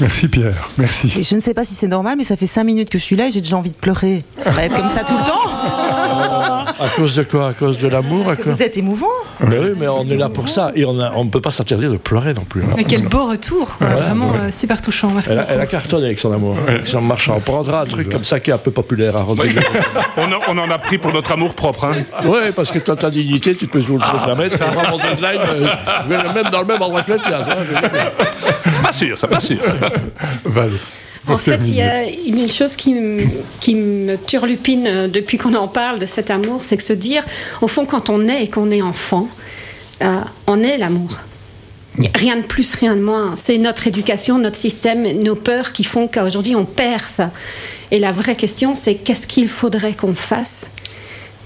Merci 0.00 0.28
Pierre, 0.28 0.68
merci. 0.78 1.12
Et 1.18 1.22
je 1.22 1.34
ne 1.34 1.40
sais 1.40 1.54
pas 1.54 1.64
si 1.64 1.74
c'est 1.74 1.86
normal, 1.88 2.14
mais 2.18 2.24
ça 2.24 2.36
fait 2.36 2.46
5 2.46 2.64
minutes 2.64 2.90
que 2.90 2.98
je 2.98 3.02
suis 3.04 3.16
là 3.16 3.28
et 3.28 3.30
j'ai 3.32 3.40
déjà 3.40 3.56
envie 3.56 3.70
de 3.70 3.76
pleurer. 3.76 4.22
Ça 4.38 4.50
va 4.50 4.64
être 4.64 4.74
comme 4.74 4.88
ça 4.88 5.02
tout 5.04 5.14
le 5.16 5.24
temps 5.24 6.64
À 6.80 6.88
cause 6.96 7.16
de 7.16 7.22
quoi? 7.24 7.48
À 7.48 7.52
cause 7.52 7.78
de 7.78 7.88
l'amour 7.88 8.26
Vous 8.44 8.62
êtes 8.62 8.76
émouvant 8.78 9.06
Mais 9.40 9.58
oui, 9.58 9.70
mais 9.78 9.88
on 9.88 10.04
est 10.06 10.16
là 10.16 10.28
pour 10.28 10.48
ça. 10.48 10.72
Et 10.74 10.84
on 10.84 10.92
ne 10.94 11.30
peut 11.30 11.40
pas 11.40 11.50
s'interdire 11.50 11.90
de 11.92 11.96
pleurer 11.96 12.34
non 12.34 12.44
plus. 12.44 12.62
hein. 12.62 12.74
Mais 12.76 12.84
quel 12.84 13.06
beau 13.06 13.26
retour, 13.26 13.76
quoi. 13.78 13.86
vraiment 13.88 14.32
euh, 14.34 14.50
super 14.50 14.80
touchant. 14.80 15.10
Merci. 15.10 15.30
Elle 15.32 15.38
a, 15.38 15.42
beaucoup. 15.42 15.52
elle 15.54 15.60
a 15.60 15.66
cartonné 15.66 16.06
avec 16.06 16.18
son 16.18 16.32
amour, 16.32 16.56
avec 16.66 16.86
son 16.86 17.00
marchand. 17.00 17.34
On 17.36 17.40
prendra 17.40 17.82
un 17.82 17.86
truc 17.86 18.08
comme 18.10 18.24
ça 18.24 18.40
qui 18.40 18.50
est 18.50 18.54
un 18.54 18.58
peu 18.58 18.70
populaire 18.70 19.16
à 19.16 19.22
Rodrigo. 19.22 19.60
On, 20.16 20.24
en- 20.24 20.40
on 20.50 20.58
en 20.58 20.70
a 20.70 20.78
pris 20.78 20.98
pour 20.98 21.12
notre 21.12 21.32
amour 21.32 21.54
propre. 21.54 21.84
Hein. 21.86 22.04
Oui, 22.24 22.38
parce 22.54 22.70
que 22.70 22.78
toi, 22.78 22.96
ta 22.96 23.10
dignité, 23.10 23.54
tu 23.54 23.66
peux 23.66 23.80
jouer 23.80 23.96
le 23.98 24.28
la 24.28 24.34
mettre. 24.34 24.56
C'est 24.58 24.64
vraiment 24.64 24.90
mon 24.90 24.98
deadline. 24.98 25.40
Je 26.04 26.08
vais 26.08 26.22
le 26.22 26.32
mettre 26.34 26.50
dans 26.50 26.60
le 26.60 26.66
même 26.66 26.82
endroit 26.82 27.02
que 27.02 27.12
le 27.12 27.18
tien. 27.18 27.38
Pas 28.82 28.92
sûr, 28.92 29.16
c'est 29.18 29.26
pas 29.28 29.40
sûr. 29.40 29.58
Val. 30.44 30.70
En 31.28 31.38
fait, 31.38 31.60
il 31.68 31.76
y 31.76 31.82
a 31.82 32.02
une 32.08 32.50
chose 32.50 32.74
qui, 32.74 32.94
me- 32.94 33.22
qui 33.60 33.76
me 33.76 34.16
turlupine 34.16 34.86
euh, 34.88 35.08
depuis 35.08 35.38
qu'on 35.38 35.54
en 35.54 35.68
parle 35.68 36.00
de 36.00 36.06
cet 36.06 36.30
amour, 36.30 36.60
c'est 36.60 36.76
que 36.76 36.82
se 36.82 36.92
dire, 36.92 37.24
au 37.60 37.68
fond, 37.68 37.86
quand 37.86 38.10
on 38.10 38.26
est 38.26 38.44
et 38.44 38.48
qu'on 38.50 38.72
est 38.72 38.82
enfant, 38.82 39.28
euh, 40.02 40.18
on 40.48 40.60
est 40.64 40.78
l'amour. 40.78 41.20
Rien 42.16 42.36
de 42.36 42.42
plus, 42.42 42.74
rien 42.74 42.96
de 42.96 43.02
moins. 43.02 43.34
C'est 43.36 43.58
notre 43.58 43.86
éducation, 43.86 44.38
notre 44.38 44.56
système, 44.56 45.04
nos 45.22 45.36
peurs 45.36 45.72
qui 45.72 45.84
font 45.84 46.08
qu'aujourd'hui 46.08 46.56
on 46.56 46.64
perd 46.64 47.04
ça. 47.04 47.30
Et 47.90 47.98
la 47.98 48.10
vraie 48.12 48.34
question, 48.34 48.74
c'est 48.74 48.94
qu'est-ce 48.94 49.26
qu'il 49.26 49.46
faudrait 49.48 49.92
qu'on 49.92 50.14
fasse 50.14 50.70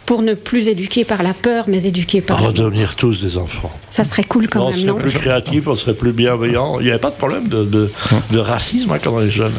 pour 0.07 0.23
ne 0.23 0.35
plus 0.35 0.69
éduquer 0.69 1.05
par 1.05 1.23
la 1.25 1.35
peur, 1.35 1.65
mais 1.69 1.85
éduquer 1.85 2.21
par. 2.21 2.41
Redevenir 2.41 2.95
tous 2.97 3.21
des 3.21 3.37
enfants. 3.39 3.73
Ça 3.91 4.05
serait 4.05 4.23
cool 4.25 4.49
quand 4.49 4.61
on 4.63 4.71
même, 4.71 4.75
serait 4.79 4.87
non 4.87 4.95
plus 4.99 5.11
créatifs, 5.11 5.67
on 5.67 5.75
serait 5.75 5.95
plus 5.95 6.13
bienveillants. 6.13 6.79
Il 6.81 6.85
n'y 6.85 6.91
avait 6.91 7.01
pas 7.01 7.11
de 7.11 7.17
problème 7.17 7.49
de, 7.49 7.65
de, 7.65 7.91
de 8.31 8.39
racisme 8.39 8.93
hein, 8.93 8.99
quand 9.03 9.13
on 9.13 9.21
est 9.21 9.31
jeune. 9.31 9.53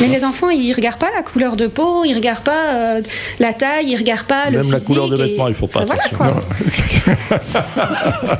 Mais 0.00 0.08
les 0.08 0.24
enfants, 0.24 0.50
ils 0.50 0.72
regardent 0.74 0.98
pas 0.98 1.10
la 1.14 1.22
couleur 1.22 1.54
de 1.56 1.68
peau, 1.68 2.04
ils 2.04 2.14
regardent 2.14 2.42
pas 2.44 2.74
euh, 2.74 3.00
la 3.38 3.52
taille, 3.52 3.86
ils 3.90 3.96
regardent 3.96 4.26
pas 4.26 4.50
le 4.50 4.58
Même 4.58 4.70
la 4.72 4.78
physique. 4.78 4.86
couleur 4.94 5.08
de 5.08 5.16
et- 5.16 5.28
vêtements, 5.28 5.48
il 5.48 5.54
faut 5.54 5.68
pas. 5.68 5.84
Voilà 5.84 6.02
quoi. 6.16 6.42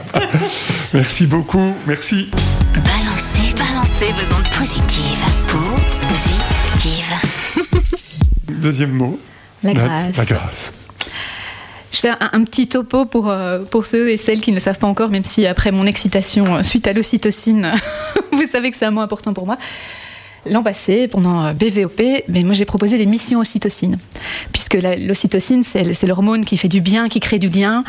Merci 0.93 1.27
beaucoup, 1.27 1.73
merci. 1.87 2.29
Balancez, 2.75 3.55
balancez 3.57 4.13
vos 4.13 4.35
ondes 4.37 4.51
positives. 4.59 5.25
Positives. 6.79 7.15
Deuxième 8.49 8.93
mot. 8.93 9.19
La 9.63 9.73
grâce. 9.75 10.17
La 10.17 10.25
grâce. 10.25 10.73
Je 11.97 12.03
fais 12.03 12.11
un, 12.11 12.19
un 12.21 12.45
petit 12.45 12.69
topo 12.69 13.07
pour, 13.07 13.31
euh, 13.31 13.61
pour 13.61 13.87
ceux 13.87 14.11
et 14.11 14.19
celles 14.19 14.43
qui 14.43 14.51
ne 14.51 14.57
le 14.57 14.61
savent 14.61 14.79
pas 14.79 14.87
encore, 14.87 15.09
même 15.09 15.25
si 15.25 15.47
après 15.47 15.73
mon 15.73 15.87
excitation 15.87 16.57
euh, 16.57 16.63
suite 16.63 16.87
à 16.87 16.93
l'ocytocine, 16.93 17.73
vous 18.33 18.47
savez 18.47 18.71
que 18.71 18.77
c'est 18.77 18.85
un 18.85 18.91
mot 18.91 19.01
important 19.01 19.33
pour 19.33 19.47
moi. 19.47 19.57
L'an 20.45 20.63
passé, 20.63 21.09
pendant 21.09 21.43
euh, 21.43 21.53
BVOP, 21.55 22.03
ben, 22.29 22.45
moi 22.45 22.53
j'ai 22.53 22.67
proposé 22.67 22.99
des 22.99 23.07
missions 23.07 23.41
ocytocine. 23.41 23.97
Puisque 24.53 24.75
l'ocytocine, 24.75 25.65
c'est 25.65 26.07
l'hormone 26.07 26.45
qui 26.45 26.59
fait 26.59 26.69
du 26.69 26.83
bien, 26.83 27.09
qui 27.09 27.19
crée 27.19 27.39
du 27.39 27.49
lien, 27.49 27.83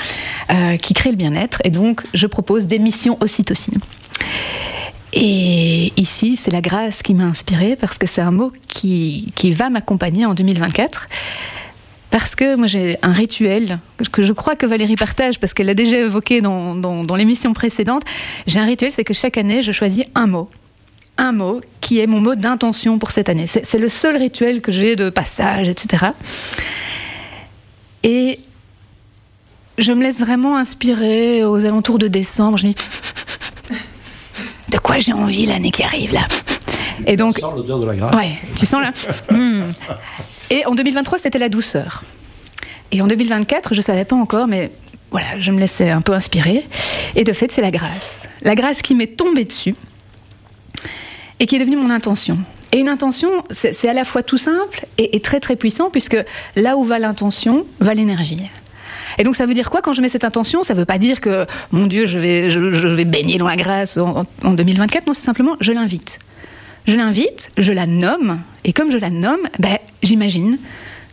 euh, 0.51 0.77
qui 0.77 0.93
crée 0.93 1.09
le 1.09 1.17
bien-être. 1.17 1.59
Et 1.65 1.69
donc, 1.69 2.05
je 2.13 2.27
propose 2.27 2.65
des 2.65 2.79
missions 2.79 3.17
ocytocine. 3.19 3.77
Et 5.11 5.91
ici, 5.97 6.37
c'est 6.37 6.51
la 6.51 6.61
grâce 6.61 7.03
qui 7.03 7.13
m'a 7.13 7.25
inspirée 7.25 7.75
parce 7.75 7.97
que 7.97 8.07
c'est 8.07 8.21
un 8.21 8.31
mot 8.31 8.53
qui, 8.69 9.33
qui 9.35 9.51
va 9.51 9.69
m'accompagner 9.69 10.25
en 10.25 10.33
2024. 10.33 11.09
Parce 12.09 12.35
que 12.35 12.55
moi 12.55 12.67
j'ai 12.67 12.97
un 13.01 13.11
rituel 13.11 13.79
que 14.11 14.23
je 14.23 14.31
crois 14.33 14.55
que 14.55 14.65
Valérie 14.65 14.95
partage 14.95 15.39
parce 15.39 15.53
qu'elle 15.53 15.67
l'a 15.67 15.73
déjà 15.73 15.97
évoqué 15.97 16.39
dans, 16.41 16.73
dans, 16.75 17.03
dans 17.03 17.15
l'émission 17.15 17.53
précédente. 17.53 18.03
J'ai 18.47 18.59
un 18.59 18.65
rituel, 18.65 18.91
c'est 18.93 19.03
que 19.03 19.13
chaque 19.13 19.37
année 19.37 19.61
je 19.61 19.71
choisis 19.71 20.05
un 20.15 20.25
mot. 20.27 20.49
Un 21.17 21.31
mot 21.31 21.61
qui 21.81 21.99
est 21.99 22.07
mon 22.07 22.21
mot 22.21 22.35
d'intention 22.35 22.97
pour 22.99 23.11
cette 23.11 23.27
année. 23.27 23.45
C'est 23.47 23.77
le 23.79 23.89
seul 23.89 24.17
rituel 24.17 24.61
que 24.61 24.71
j'ai 24.71 24.95
de 24.95 25.09
passage, 25.09 25.67
etc. 25.67 26.05
Et 28.03 28.39
je 29.77 29.91
me 29.91 30.01
laisse 30.03 30.19
vraiment 30.19 30.57
inspirer 30.57 31.43
aux 31.43 31.65
alentours 31.65 31.97
de 31.97 32.07
décembre. 32.07 32.57
Je 32.57 32.67
me 32.67 32.73
dis 32.73 32.81
de 34.71 34.77
quoi 34.77 34.97
j'ai 34.99 35.13
envie 35.13 35.45
l'année 35.45 35.71
qui 35.71 35.83
arrive 35.83 36.13
là? 36.13 36.25
Et 37.05 37.15
donc, 37.15 37.39
Sans 37.39 37.51
l'odeur 37.51 37.79
de 37.79 37.85
la 37.85 37.95
grâce. 37.95 38.15
Ouais, 38.15 38.37
tu 38.55 38.65
sens 38.65 38.81
là 38.81 38.91
Hmm. 39.31 39.71
Et 40.49 40.65
en 40.65 40.75
2023, 40.75 41.19
c'était 41.19 41.39
la 41.39 41.49
douceur. 41.49 42.03
Et 42.91 43.01
en 43.01 43.07
2024, 43.07 43.73
je 43.73 43.79
ne 43.79 43.83
savais 43.83 44.05
pas 44.05 44.15
encore, 44.15 44.47
mais 44.47 44.71
voilà, 45.11 45.39
je 45.39 45.51
me 45.51 45.59
laissais 45.59 45.89
un 45.89 46.01
peu 46.01 46.13
inspirer. 46.13 46.65
Et 47.15 47.23
de 47.23 47.33
fait, 47.33 47.51
c'est 47.51 47.61
la 47.61 47.71
grâce. 47.71 48.27
La 48.41 48.55
grâce 48.55 48.81
qui 48.81 48.95
m'est 48.95 49.17
tombée 49.17 49.45
dessus 49.45 49.75
et 51.39 51.45
qui 51.45 51.55
est 51.55 51.59
devenue 51.59 51.77
mon 51.77 51.89
intention. 51.89 52.39
Et 52.71 52.79
une 52.79 52.89
intention, 52.89 53.29
c'est 53.51 53.87
à 53.87 53.93
la 53.93 54.03
fois 54.03 54.23
tout 54.23 54.37
simple 54.37 54.85
et, 54.97 55.19
très 55.21 55.39
très 55.39 55.55
puissant, 55.55 55.89
puisque 55.89 56.17
là 56.55 56.75
où 56.75 56.83
va 56.83 56.99
l'intention, 56.99 57.65
va 57.79 57.93
l'énergie. 57.93 58.41
Et 59.17 59.23
donc 59.23 59.35
ça 59.35 59.45
veut 59.45 59.53
dire 59.53 59.69
quoi 59.69 59.81
quand 59.81 59.93
je 59.93 60.01
mets 60.01 60.09
cette 60.09 60.25
intention? 60.25 60.63
Ça 60.63 60.73
ne 60.73 60.79
veut 60.79 60.85
pas 60.85 60.97
dire 60.97 61.21
que, 61.21 61.45
mon 61.71 61.87
Dieu, 61.87 62.05
je 62.05 62.19
vais, 62.19 62.49
je, 62.49 62.59
vais 62.59 63.05
baigner 63.05 63.37
dans 63.37 63.47
la 63.47 63.55
grâce 63.55 63.97
en 63.97 64.53
2024. 64.53 65.07
Non, 65.07 65.13
c'est 65.13 65.21
simplement, 65.21 65.55
je 65.61 65.71
l'invite. 65.71 66.19
Je 66.87 66.95
l'invite, 66.95 67.51
je 67.57 67.73
la 67.73 67.85
nomme, 67.85 68.41
et 68.63 68.71
comme 68.71 68.91
je 68.91 68.97
la 68.97 69.09
nomme, 69.09 69.41
ben, 69.59 69.77
j'imagine 70.03 70.57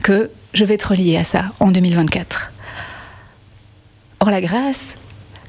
que 0.05 0.31
je 0.53 0.65
vais 0.65 0.75
être 0.75 0.91
reliée 0.91 1.17
à 1.17 1.25
ça 1.25 1.47
en 1.59 1.73
2024. 1.73 2.53
Or, 4.21 4.31
la 4.31 4.41
grâce, 4.41 4.95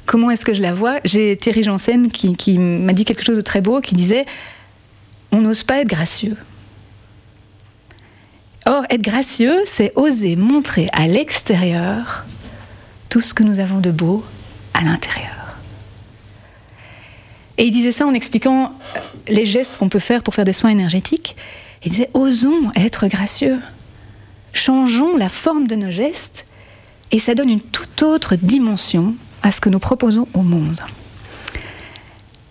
comment 0.08 0.32
est-ce 0.32 0.44
que 0.44 0.56
je 0.56 0.64
la 0.64 0.74
vois? 0.74 1.00
J'ai 1.06 1.38
Thierry 1.38 1.62
Janssen 1.62 2.12
qui, 2.12 2.36
qui 2.36 2.58
m'a 2.58 2.94
dit 2.94 3.06
quelque 3.06 3.24
chose 3.24 3.38
de 3.38 3.42
très 3.42 3.62
beau, 3.62 3.82
qui 3.82 3.94
disait 3.94 4.26
On 5.32 5.42
n'ose 5.42 5.64
pas 5.64 5.82
être 5.82 5.90
gracieux. 5.90 6.36
Or, 8.66 8.84
être 8.90 9.04
gracieux, 9.04 9.62
c'est 9.66 9.94
oser 9.96 10.36
montrer 10.36 10.90
à 10.92 11.06
l'extérieur 11.06 12.26
tout 13.10 13.22
ce 13.22 13.36
que 13.36 13.44
nous 13.44 13.60
avons 13.60 13.80
de 13.80 13.92
beau 13.92 14.26
à 14.74 14.82
l'intérieur. 14.82 15.45
Et 17.58 17.66
il 17.66 17.72
disait 17.72 17.92
ça 17.92 18.06
en 18.06 18.14
expliquant 18.14 18.74
les 19.28 19.46
gestes 19.46 19.78
qu'on 19.78 19.90
peut 19.90 20.00
faire 20.00 20.24
pour 20.24 20.34
faire 20.36 20.46
des 20.46 20.54
soins 20.54 20.72
énergétiques. 20.72 21.36
Il 21.84 21.92
disait 21.92 22.10
osons 22.14 22.72
être 22.76 23.08
gracieux. 23.08 23.60
Changeons 24.54 25.18
la 25.18 25.30
forme 25.30 25.68
de 25.68 25.76
nos 25.76 25.92
gestes 25.92 26.46
et 27.12 27.20
ça 27.20 27.36
donne 27.36 27.50
une 27.50 27.62
toute 27.62 28.04
autre 28.04 28.36
dimension 28.36 29.16
à 29.44 29.52
ce 29.52 29.62
que 29.62 29.70
nous 29.70 29.80
proposons 29.80 30.28
au 30.34 30.42
monde. 30.42 30.80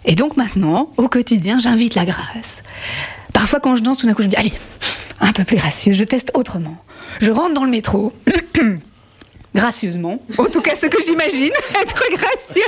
Et 0.04 0.14
donc 0.14 0.36
maintenant, 0.36 0.90
au 0.96 1.08
quotidien, 1.08 1.58
j'invite 1.58 1.94
la 1.94 2.04
grâce. 2.04 2.62
Parfois, 3.32 3.60
quand 3.60 3.74
je 3.74 3.82
danse, 3.82 3.98
tout 3.98 4.06
d'un 4.06 4.14
coup, 4.14 4.22
je 4.22 4.28
me 4.28 4.30
dis 4.30 4.36
allez, 4.36 4.52
un 5.20 5.32
peu 5.32 5.44
plus 5.44 5.56
gracieux, 5.56 5.92
je 5.92 6.04
teste 6.04 6.30
autrement. 6.34 6.76
Je 7.20 7.30
rentre 7.30 7.54
dans 7.54 7.64
le 7.64 7.70
métro, 7.70 8.12
gracieusement, 9.54 10.20
en 10.38 10.46
tout 10.46 10.60
cas 10.60 10.76
ce 10.76 10.86
que 10.86 11.02
j'imagine 11.02 11.52
être 11.82 12.02
gracieux. 12.10 12.62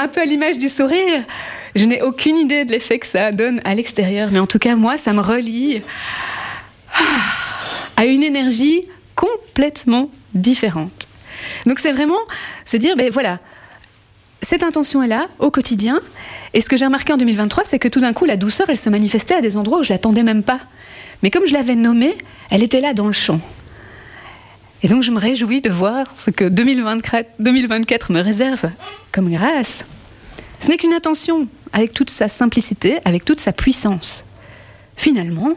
Un 0.00 0.06
peu 0.06 0.20
à 0.20 0.24
l'image 0.24 0.58
du 0.58 0.68
sourire, 0.68 1.24
je 1.74 1.84
n'ai 1.84 2.02
aucune 2.02 2.36
idée 2.36 2.64
de 2.64 2.70
l'effet 2.70 3.00
que 3.00 3.06
ça 3.08 3.32
donne 3.32 3.60
à 3.64 3.74
l'extérieur, 3.74 4.28
mais 4.30 4.38
en 4.38 4.46
tout 4.46 4.60
cas, 4.60 4.76
moi, 4.76 4.96
ça 4.96 5.12
me 5.12 5.20
relie 5.20 5.82
à 7.96 8.04
une 8.04 8.22
énergie 8.22 8.82
complètement 9.16 10.08
différente. 10.34 11.08
Donc 11.66 11.80
c'est 11.80 11.90
vraiment 11.90 12.14
se 12.64 12.76
dire, 12.76 12.94
ben 12.94 13.10
voilà, 13.10 13.40
cette 14.40 14.62
intention 14.62 15.02
est 15.02 15.08
là 15.08 15.26
au 15.40 15.50
quotidien. 15.50 15.98
Et 16.54 16.60
ce 16.60 16.68
que 16.68 16.76
j'ai 16.76 16.86
remarqué 16.86 17.12
en 17.12 17.16
2023, 17.16 17.64
c'est 17.64 17.80
que 17.80 17.88
tout 17.88 17.98
d'un 17.98 18.12
coup, 18.12 18.24
la 18.24 18.36
douceur, 18.36 18.70
elle 18.70 18.78
se 18.78 18.90
manifestait 18.90 19.34
à 19.34 19.40
des 19.40 19.56
endroits 19.56 19.80
où 19.80 19.82
je 19.82 19.92
l'attendais 19.92 20.22
même 20.22 20.44
pas. 20.44 20.60
Mais 21.24 21.30
comme 21.30 21.44
je 21.44 21.54
l'avais 21.54 21.74
nommée, 21.74 22.16
elle 22.50 22.62
était 22.62 22.80
là 22.80 22.94
dans 22.94 23.08
le 23.08 23.12
champ. 23.12 23.40
Et 24.82 24.88
donc 24.88 25.02
je 25.02 25.10
me 25.10 25.18
réjouis 25.18 25.60
de 25.60 25.70
voir 25.70 26.06
ce 26.16 26.30
que 26.30 26.44
2024, 26.44 27.30
2024 27.40 28.12
me 28.12 28.20
réserve 28.20 28.70
comme 29.12 29.30
grâce. 29.30 29.84
Ce 30.60 30.68
n'est 30.68 30.76
qu'une 30.76 30.92
intention, 30.92 31.48
avec 31.72 31.92
toute 31.92 32.10
sa 32.10 32.28
simplicité, 32.28 32.98
avec 33.04 33.24
toute 33.24 33.40
sa 33.40 33.52
puissance. 33.52 34.24
Finalement, 34.96 35.54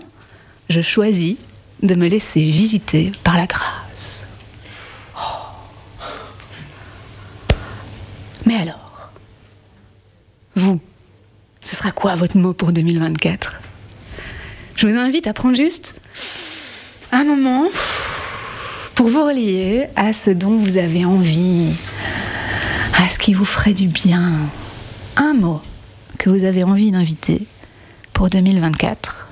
je 0.69 0.81
choisis 0.81 1.38
de 1.81 1.95
me 1.95 2.07
laisser 2.07 2.39
visiter 2.39 3.12
par 3.23 3.38
la 3.38 3.45
grâce. 3.47 4.25
Oh. 5.17 5.21
Mais 8.45 8.55
alors, 8.55 9.12
vous, 10.55 10.79
ce 11.62 11.75
sera 11.75 11.91
quoi 11.91 12.15
votre 12.15 12.38
mot 12.38 12.53
pour 12.53 12.71
2024 12.71 13.62
Je 14.75 14.88
vous 14.88 14.97
invite 14.97 15.27
à 15.27 15.34
prendre 15.34 15.55
juste 15.55 15.95
un 17.12 17.23
moment 17.23 17.65
pour 19.02 19.10
vous 19.10 19.26
relier 19.26 19.88
à 19.96 20.14
ce 20.14 20.30
dont 20.30 20.56
vous 20.56 20.78
avez 20.78 21.06
envie, 21.06 21.72
à 23.00 23.08
ce 23.08 23.18
qui 23.18 23.34
vous 23.34 23.46
ferait 23.46 23.74
du 23.74 23.88
bien. 23.88 24.32
Un 25.16 25.34
mot 25.34 25.60
que 26.20 26.30
vous 26.30 26.44
avez 26.44 26.64
envie 26.64 26.92
d'inviter 26.92 27.48
pour 28.14 28.30
2024, 28.30 29.28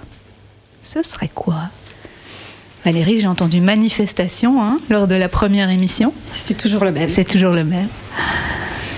ce 0.82 1.04
serait 1.04 1.30
quoi? 1.32 1.70
Valérie, 2.84 3.22
j'ai 3.22 3.28
entendu 3.28 3.62
manifestation 3.62 4.60
hein, 4.60 4.80
lors 4.90 5.08
de 5.08 5.14
la 5.14 5.30
première 5.30 5.70
émission. 5.70 6.16
C'est 6.32 6.58
toujours 6.58 6.84
le 6.84 6.92
même. 6.92 7.08
C'est 7.08 7.26
toujours 7.26 7.54
le 7.54 7.64
même. 7.64 7.90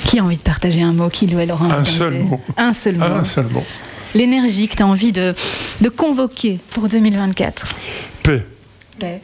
Qui 0.05 0.19
a 0.19 0.23
envie 0.23 0.37
de 0.37 0.41
partager 0.41 0.81
un 0.81 0.93
mot 0.93 1.09
Qui 1.09 1.27
lui 1.27 1.51
aura 1.51 1.65
Un 1.65 1.83
seul 1.83 2.19
mot. 2.19 2.39
Un 2.55 2.73
seul 2.73 2.95
mot. 2.95 3.03
Un 3.03 3.25
seul 3.25 3.47
mot. 3.47 3.65
L'énergie 4.15 4.69
que 4.69 4.77
tu 4.77 4.83
as 4.83 4.87
envie 4.87 5.11
de, 5.11 5.35
de 5.81 5.89
convoquer 5.89 6.61
pour 6.69 6.87
2024. 6.87 7.75
Paix. 8.23 8.45
Paix. 8.97 9.21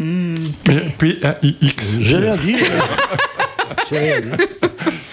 Mais 0.00 0.80
P-A-I-X. 0.98 1.98
J'ai 2.00 2.16
rien 2.16 2.36
dit. 2.36 2.56
J'ai 3.92 3.98
rien 3.98 4.20
dit. 4.20 4.28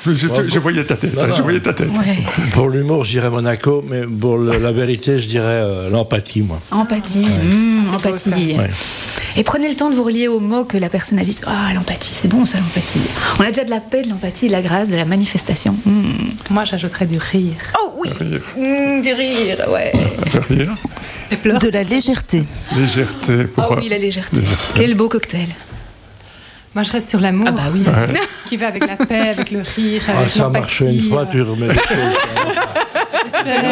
Je, 0.06 0.12
je- 0.14 0.50
je 0.50 0.60
voyais 0.60 0.84
ta 0.86 0.96
tête. 0.96 1.14
Non, 1.16 1.28
non. 1.28 1.36
Je 1.36 1.42
voyais 1.42 1.60
ta 1.60 1.74
tête. 1.74 1.90
Ouais. 1.98 2.18
Pour 2.52 2.70
l'humour, 2.70 3.04
je 3.04 3.12
dirais 3.12 3.30
Monaco, 3.30 3.84
mais 3.88 4.04
pour 4.06 4.38
le- 4.38 4.58
la 4.58 4.72
vérité, 4.72 5.20
je 5.20 5.28
dirais 5.28 5.46
euh, 5.48 5.90
l'empathie, 5.90 6.42
moi. 6.42 6.62
Empathie. 6.72 7.26
mmh, 7.26 7.94
empathie. 7.94 8.56
Ouais. 8.58 8.70
Et 9.36 9.44
prenez 9.44 9.68
le 9.68 9.76
temps 9.76 9.90
de 9.90 9.96
vous 9.96 10.04
relier 10.04 10.28
aux 10.30 10.40
mots 10.40 10.64
que 10.64 10.78
la 10.78 10.88
personne 10.90 11.20
a 11.20 11.24
dit. 11.24 11.36
Ah, 11.46 11.74
l'empathie, 11.74 12.14
c'est 12.14 12.28
bon 12.30 12.46
ça, 12.46 12.58
l'empathie. 12.60 13.00
On 13.40 13.44
a 13.44 13.48
déjà 13.48 13.66
de 13.66 13.70
la 13.70 13.82
paix, 13.82 14.04
de 14.04 14.10
l'empathie, 14.10 14.48
de 14.48 14.54
la 14.54 14.62
grâce, 14.62 14.90
de 14.90 14.96
la 14.96 15.06
manifestation. 15.06 15.76
Mmh. 15.86 16.02
Moi, 16.52 16.64
j'ajouterais 16.64 17.06
du 17.06 17.18
rire. 17.18 17.56
Oh 17.84 17.94
oui 18.00 18.10
Mmh, 18.58 19.02
Du 19.02 19.14
rire, 19.14 19.58
ouais. 19.74 19.92
Rire. 20.50 20.76
De 21.32 21.70
la 21.70 21.84
légèreté. 21.84 22.44
Légèreté. 22.76 23.44
Pour, 23.46 23.64
Ah 23.64 23.76
oui, 23.80 23.90
la 23.90 23.98
légèreté. 23.98 24.38
Légèreté. 24.40 24.74
Quel 24.76 24.94
beau 24.96 25.10
cocktail. 25.10 25.48
Moi, 26.76 26.84
je 26.84 26.92
reste 26.92 27.10
sur 27.10 27.20
l'amour. 27.20 27.48
Ah 27.50 27.52
bah 27.52 27.64
oui. 27.74 27.82
Ouais. 27.86 28.20
Qui 28.48 28.56
va 28.58 28.68
avec 28.68 28.86
la 28.86 28.96
paix, 28.98 29.30
avec 29.30 29.52
le 29.52 29.62
rire, 29.76 30.02
Ah, 30.08 30.18
avec 30.20 30.30
ça 30.30 30.48
marche 30.50 30.80
une 30.82 31.02
fois, 31.10 31.26
tu 31.26 31.42
remets 31.42 31.68
des 31.70 31.74
choses. 31.74 31.82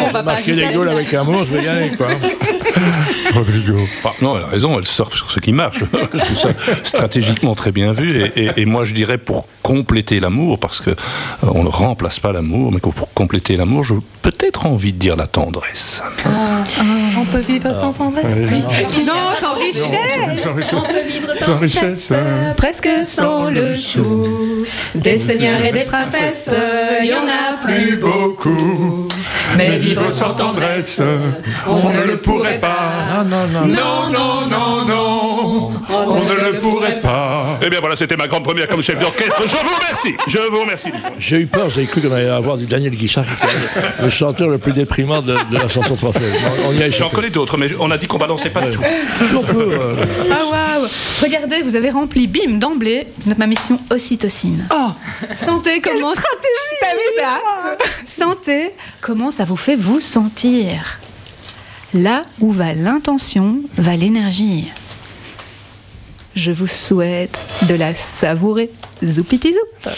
on 0.08 0.10
va 0.10 0.22
Marquer 0.22 0.54
des 0.54 0.66
goals 0.74 0.88
avec 0.88 1.14
amour, 1.14 1.44
je 1.50 1.56
vais 1.56 1.64
gagner, 1.64 1.90
quoi. 1.96 2.08
Rodrigo. 3.32 3.76
Enfin, 4.02 4.12
non, 4.22 4.36
elle 4.36 4.44
a 4.44 4.46
raison, 4.48 4.78
elle 4.78 4.84
surfe 4.86 5.14
sur 5.14 5.30
ce 5.30 5.40
qui 5.40 5.52
marche. 5.52 5.78
je 6.12 6.18
trouve 6.18 6.36
ça 6.38 6.48
stratégiquement 6.82 7.54
très 7.54 7.70
bien 7.72 7.92
vu. 7.92 8.20
Et, 8.20 8.44
et- 8.44 8.50
et 8.56 8.64
moi, 8.66 8.84
je 8.84 8.92
dirais 8.94 9.18
pour 9.18 9.46
compléter 9.62 10.20
l'amour, 10.20 10.58
parce 10.58 10.80
que 10.80 10.90
euh, 10.90 10.94
on 11.42 11.62
ne 11.64 11.68
remplace 11.68 12.18
pas 12.20 12.32
l'amour, 12.32 12.72
mais 12.72 12.80
que 12.80 12.88
pour 12.88 13.12
compléter 13.14 13.56
l'amour, 13.56 13.84
j'ai 13.84 13.94
peut-être 14.22 14.66
envie 14.66 14.92
de 14.92 14.98
dire 14.98 15.16
la 15.16 15.26
tendresse. 15.26 16.02
On 16.24 16.64
peut 17.26 17.38
vivre 17.40 17.74
sans 17.74 17.92
tendresse. 17.92 18.36
Non, 19.06 19.34
sans 19.38 19.54
richesse 19.54 20.42
Sans 20.42 20.54
richesse. 20.54 21.42
Sans 21.42 21.58
richesse. 21.58 22.12
Presque 22.56 22.88
sans 23.04 23.50
le 23.50 23.74
chou 23.76 24.64
Des 24.94 25.18
seigneurs 25.18 25.64
et 25.64 25.72
des 25.72 25.84
princesses 25.84 26.50
Il 27.02 27.08
y 27.08 27.14
en 27.14 27.26
a 27.26 27.64
plus 27.64 27.96
beaucoup. 27.96 29.08
Mais 29.56 29.76
Vivre 29.78 30.10
sans 30.10 30.34
tendresse, 30.34 31.00
on 31.66 31.90
ne 31.90 32.04
le 32.06 32.16
pourrait 32.18 32.58
pas. 32.58 33.24
Non, 33.24 33.24
non, 33.24 33.46
non. 33.52 33.66
Non, 33.66 34.10
non, 34.10 34.46
non, 34.46 34.84
non, 34.86 35.70
on 35.88 36.24
ne 36.24 36.34
le 36.34 36.34
pourrait 36.34 36.42
pas. 36.42 36.45
Eh 37.66 37.68
bien 37.68 37.80
voilà, 37.80 37.96
c'était 37.96 38.16
ma 38.16 38.28
grande 38.28 38.44
première 38.44 38.68
comme 38.68 38.80
chef 38.80 38.96
d'orchestre. 38.96 39.42
Je 39.44 39.56
vous 39.56 39.74
remercie. 39.74 40.14
Je 40.28 40.38
vous 40.38 40.60
remercie. 40.60 40.88
J'ai 41.18 41.40
eu 41.40 41.46
peur, 41.48 41.68
j'ai 41.68 41.84
cru 41.86 42.00
qu'on 42.00 42.12
allait 42.12 42.28
avoir 42.28 42.56
du 42.56 42.66
Daniel 42.66 42.94
Guichard, 42.94 43.24
qui 43.26 43.32
était 43.32 44.02
le- 44.04 44.08
chanteur 44.08 44.48
le 44.48 44.58
plus 44.58 44.72
déprimant 44.72 45.20
de, 45.20 45.34
de 45.50 45.58
la 45.58 45.66
chanson 45.66 45.96
française. 45.96 46.32
On, 46.64 46.68
on 46.68 46.72
y 46.72 46.82
a 46.84 46.90
J'en 46.90 47.10
connais 47.10 47.30
d'autres, 47.30 47.56
mais 47.56 47.66
on 47.80 47.90
a 47.90 47.98
dit 47.98 48.06
qu'on 48.06 48.18
balançait 48.18 48.50
pas 48.50 48.62
tout. 48.66 48.80
On 49.36 49.42
peut, 49.42 49.72
euh, 49.72 49.96
Ah 50.30 50.44
waouh 50.78 50.86
Regardez, 51.22 51.60
vous 51.62 51.74
avez 51.74 51.90
rempli, 51.90 52.28
bim, 52.28 52.58
d'emblée, 52.58 53.08
notre 53.26 53.40
ma 53.40 53.46
mission 53.48 53.80
ocytocine. 53.90 54.68
Oh 54.72 54.90
Santé, 55.44 55.80
comment... 55.80 56.12
stratégie 56.12 57.16
ça 57.18 57.38
Santé, 58.06 58.70
comment 59.00 59.32
ça 59.32 59.42
vous 59.42 59.56
fait 59.56 59.74
vous 59.76 60.00
sentir 60.00 61.00
Là 61.94 62.22
où 62.40 62.52
va 62.52 62.74
l'intention, 62.74 63.56
va 63.76 63.96
l'énergie. 63.96 64.70
Je 66.36 66.50
vous 66.52 66.66
souhaite 66.66 67.40
de 67.68 67.74
la 67.74 67.94
savourer. 67.94 68.70
Zoupiti 69.04 69.52
zoup. 69.52 69.90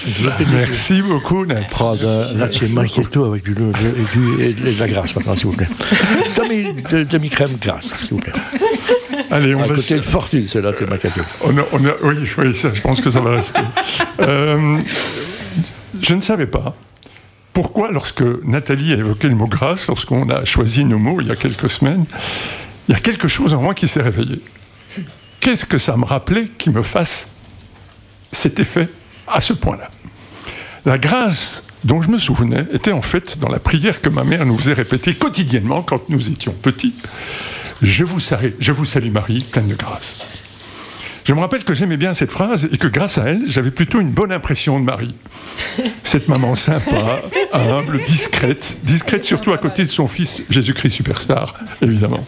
Merci 0.52 1.02
beaucoup, 1.02 1.44
Nat. 1.44 1.62
prendre 1.70 2.06
un 2.08 2.32
latte 2.34 2.62
macchiato 2.74 3.24
avec 3.24 3.42
du, 3.44 3.52
et 3.52 3.54
du- 3.54 4.42
et 4.42 4.52
de 4.74 4.80
la 4.80 4.88
grasse 4.88 5.14
maintenant, 5.16 5.34
s'il 5.36 5.46
vous 5.46 5.52
plaît. 5.52 5.68
Demi, 6.36 6.82
de- 6.90 7.02
demi-crème 7.04 7.56
grasse, 7.60 7.90
s'il 7.96 8.10
vous 8.10 8.18
plaît. 8.18 8.32
Allez, 9.30 9.54
on 9.54 9.60
À 9.62 9.66
va 9.66 9.68
côté 9.74 9.82
se- 9.82 9.94
une 9.94 10.02
fortune, 10.02 10.46
c'est 10.48 10.60
latte 10.60 10.82
macchiato. 10.82 11.20
On 11.42 11.56
a, 11.58 11.62
on 11.72 11.84
a- 11.84 11.94
oui, 12.04 12.16
oui, 12.38 12.54
ça, 12.54 12.70
je 12.72 12.80
pense 12.80 13.00
que 13.00 13.10
ça 13.10 13.20
va 13.20 13.30
rester. 13.32 13.60
Euh, 14.20 14.78
je 16.02 16.12
ne 16.14 16.20
savais 16.20 16.48
pas 16.48 16.74
pourquoi, 17.52 17.90
lorsque 17.92 18.22
Nathalie 18.44 18.92
a 18.92 18.96
évoqué 18.96 19.28
le 19.28 19.36
mot 19.36 19.46
grâce, 19.46 19.86
lorsqu'on 19.86 20.28
a 20.28 20.44
choisi 20.44 20.84
nos 20.84 20.98
mots 20.98 21.20
il 21.20 21.28
y 21.28 21.30
a 21.30 21.36
quelques 21.36 21.70
semaines, 21.70 22.04
il 22.88 22.92
y 22.92 22.94
a 22.96 23.00
quelque 23.00 23.28
chose 23.28 23.54
en 23.54 23.62
moi 23.62 23.74
qui 23.74 23.86
s'est 23.86 24.02
réveillé. 24.02 24.40
Qu'est-ce 25.48 25.64
que 25.64 25.78
ça 25.78 25.96
me 25.96 26.04
rappelait 26.04 26.46
qui 26.58 26.68
me 26.68 26.82
fasse 26.82 27.30
cet 28.32 28.60
effet 28.60 28.86
à 29.26 29.40
ce 29.40 29.54
point-là? 29.54 29.88
La 30.84 30.98
grâce 30.98 31.62
dont 31.84 32.02
je 32.02 32.10
me 32.10 32.18
souvenais 32.18 32.66
était 32.70 32.92
en 32.92 33.00
fait 33.00 33.38
dans 33.38 33.48
la 33.48 33.58
prière 33.58 34.02
que 34.02 34.10
ma 34.10 34.24
mère 34.24 34.44
nous 34.44 34.58
faisait 34.58 34.74
répéter 34.74 35.14
quotidiennement 35.14 35.80
quand 35.80 36.10
nous 36.10 36.28
étions 36.28 36.52
petits. 36.52 36.94
Je 37.80 38.04
vous 38.04 38.20
salue, 38.20 39.10
Marie, 39.10 39.40
pleine 39.50 39.68
de 39.68 39.74
grâce. 39.74 40.18
Je 41.24 41.32
me 41.32 41.40
rappelle 41.40 41.64
que 41.64 41.72
j'aimais 41.72 41.96
bien 41.96 42.12
cette 42.12 42.30
phrase 42.30 42.68
et 42.70 42.76
que 42.76 42.86
grâce 42.86 43.16
à 43.16 43.24
elle, 43.24 43.44
j'avais 43.46 43.70
plutôt 43.70 44.00
une 44.00 44.12
bonne 44.12 44.32
impression 44.32 44.78
de 44.78 44.84
Marie. 44.84 45.14
Cette 46.02 46.28
maman 46.28 46.56
sympa, 46.56 47.22
humble, 47.54 48.04
discrète, 48.04 48.76
discrète 48.82 49.24
surtout 49.24 49.54
à 49.54 49.58
côté 49.58 49.84
de 49.84 49.88
son 49.88 50.08
fils 50.08 50.42
Jésus-Christ 50.50 50.90
superstar, 50.90 51.54
évidemment. 51.80 52.26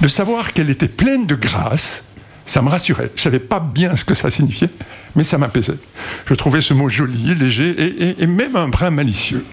De 0.00 0.08
savoir 0.08 0.54
qu'elle 0.54 0.70
était 0.70 0.88
pleine 0.88 1.26
de 1.26 1.34
grâce, 1.34 2.04
ça 2.44 2.62
me 2.62 2.68
rassurait. 2.68 3.10
Je 3.16 3.22
savais 3.22 3.38
pas 3.38 3.60
bien 3.60 3.96
ce 3.96 4.04
que 4.04 4.14
ça 4.14 4.30
signifiait, 4.30 4.70
mais 5.16 5.24
ça 5.24 5.38
m'apaisait. 5.38 5.78
Je 6.26 6.34
trouvais 6.34 6.60
ce 6.60 6.74
mot 6.74 6.88
joli, 6.88 7.34
léger 7.34 8.22
et 8.22 8.26
même 8.26 8.56
un 8.56 8.68
brin 8.68 8.90
malicieux. 8.90 9.44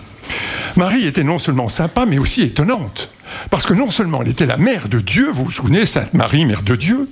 Marie 0.75 1.05
était 1.05 1.23
non 1.23 1.37
seulement 1.37 1.67
sympa, 1.67 2.05
mais 2.05 2.17
aussi 2.17 2.41
étonnante. 2.41 3.11
Parce 3.49 3.65
que 3.65 3.73
non 3.73 3.89
seulement 3.89 4.21
elle 4.21 4.29
était 4.29 4.45
la 4.45 4.57
mère 4.57 4.89
de 4.89 4.99
Dieu, 4.99 5.29
vous 5.31 5.45
vous 5.45 5.51
souvenez, 5.51 5.85
Sainte 5.85 6.13
Marie, 6.13 6.45
mère 6.45 6.63
de 6.63 6.75
Dieu, 6.75 7.09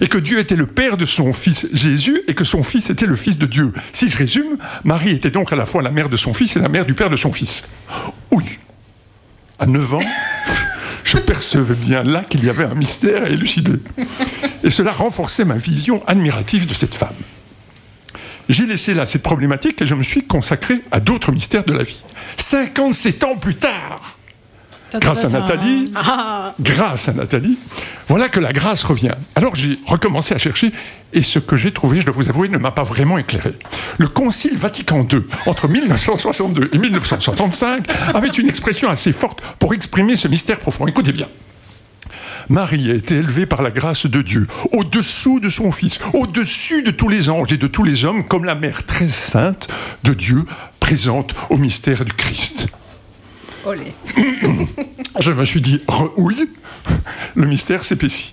et 0.00 0.08
que 0.08 0.18
Dieu 0.18 0.38
était 0.38 0.56
le 0.56 0.66
père 0.66 0.96
de 0.96 1.06
son 1.06 1.32
fils 1.32 1.66
Jésus, 1.72 2.22
et 2.26 2.34
que 2.34 2.44
son 2.44 2.62
fils 2.62 2.90
était 2.90 3.06
le 3.06 3.16
fils 3.16 3.38
de 3.38 3.46
Dieu. 3.46 3.72
Si 3.92 4.08
je 4.08 4.16
résume, 4.16 4.58
Marie 4.84 5.12
était 5.12 5.30
donc 5.30 5.52
à 5.52 5.56
la 5.56 5.64
fois 5.64 5.82
la 5.82 5.90
mère 5.90 6.08
de 6.08 6.16
son 6.16 6.32
fils 6.32 6.56
et 6.56 6.60
la 6.60 6.68
mère 6.68 6.84
du 6.84 6.94
père 6.94 7.10
de 7.10 7.16
son 7.16 7.32
fils. 7.32 7.64
Oui. 8.30 8.44
À 9.58 9.66
9 9.66 9.94
ans, 9.94 10.00
je 11.10 11.18
percevais 11.18 11.74
bien 11.74 12.04
là 12.04 12.22
qu'il 12.22 12.44
y 12.44 12.48
avait 12.48 12.64
un 12.64 12.74
mystère 12.74 13.24
à 13.24 13.28
élucider. 13.28 13.80
Et 14.62 14.70
cela 14.70 14.92
renforçait 14.92 15.44
ma 15.44 15.56
vision 15.56 16.06
admirative 16.06 16.66
de 16.66 16.74
cette 16.74 16.94
femme. 16.94 17.16
J'ai 18.48 18.64
laissé 18.64 18.94
là 18.94 19.06
cette 19.06 19.22
problématique 19.22 19.82
et 19.82 19.86
je 19.86 19.96
me 19.96 20.04
suis 20.04 20.24
consacré 20.24 20.82
à 20.92 21.00
d'autres 21.00 21.32
mystères 21.32 21.64
de 21.64 21.72
la 21.72 21.82
vie. 21.82 22.02
57 22.36 23.24
ans 23.24 23.36
plus 23.36 23.56
tard, 23.56 24.09
grâce 24.94 25.24
à 25.24 25.28
Nathalie, 25.28 25.92
grâce 26.60 27.08
à 27.08 27.12
Nathalie, 27.12 27.58
voilà 28.08 28.28
que 28.28 28.40
la 28.40 28.52
grâce 28.52 28.82
revient. 28.82 29.14
Alors 29.34 29.54
j'ai 29.54 29.78
recommencé 29.86 30.34
à 30.34 30.38
chercher 30.38 30.72
et 31.12 31.22
ce 31.22 31.38
que 31.38 31.56
j'ai 31.56 31.72
trouvé, 31.72 32.00
je 32.00 32.06
dois 32.06 32.14
vous 32.14 32.28
avouer, 32.28 32.48
ne 32.48 32.58
m'a 32.58 32.70
pas 32.70 32.82
vraiment 32.82 33.18
éclairé. 33.18 33.52
Le 33.98 34.08
Concile 34.08 34.56
Vatican 34.56 35.06
II, 35.10 35.22
entre 35.46 35.68
1962 35.68 36.70
et 36.72 36.78
1965, 36.78 37.86
avait 38.14 38.28
une 38.28 38.48
expression 38.48 38.88
assez 38.88 39.12
forte 39.12 39.40
pour 39.58 39.74
exprimer 39.74 40.16
ce 40.16 40.28
mystère 40.28 40.60
profond. 40.60 40.86
Écoutez 40.86 41.12
bien. 41.12 41.26
Marie 42.48 42.90
a 42.90 42.94
été 42.94 43.14
élevée 43.14 43.46
par 43.46 43.62
la 43.62 43.70
grâce 43.70 44.06
de 44.06 44.22
Dieu, 44.22 44.46
au-dessous 44.72 45.38
de 45.38 45.48
son 45.48 45.70
Fils, 45.70 46.00
au-dessus 46.14 46.82
de 46.82 46.90
tous 46.90 47.08
les 47.08 47.28
anges 47.28 47.52
et 47.52 47.56
de 47.56 47.68
tous 47.68 47.84
les 47.84 48.04
hommes, 48.04 48.26
comme 48.26 48.44
la 48.44 48.56
mère 48.56 48.84
très 48.84 49.08
sainte 49.08 49.68
de 50.02 50.14
Dieu, 50.14 50.44
présente 50.80 51.34
au 51.48 51.58
mystère 51.58 52.04
du 52.04 52.12
Christ. 52.12 52.66
Je 55.20 55.32
me 55.32 55.44
suis 55.44 55.60
dit, 55.60 55.80
oui, 56.16 56.50
le 57.34 57.46
mystère 57.46 57.84
s'épaissit. 57.84 58.32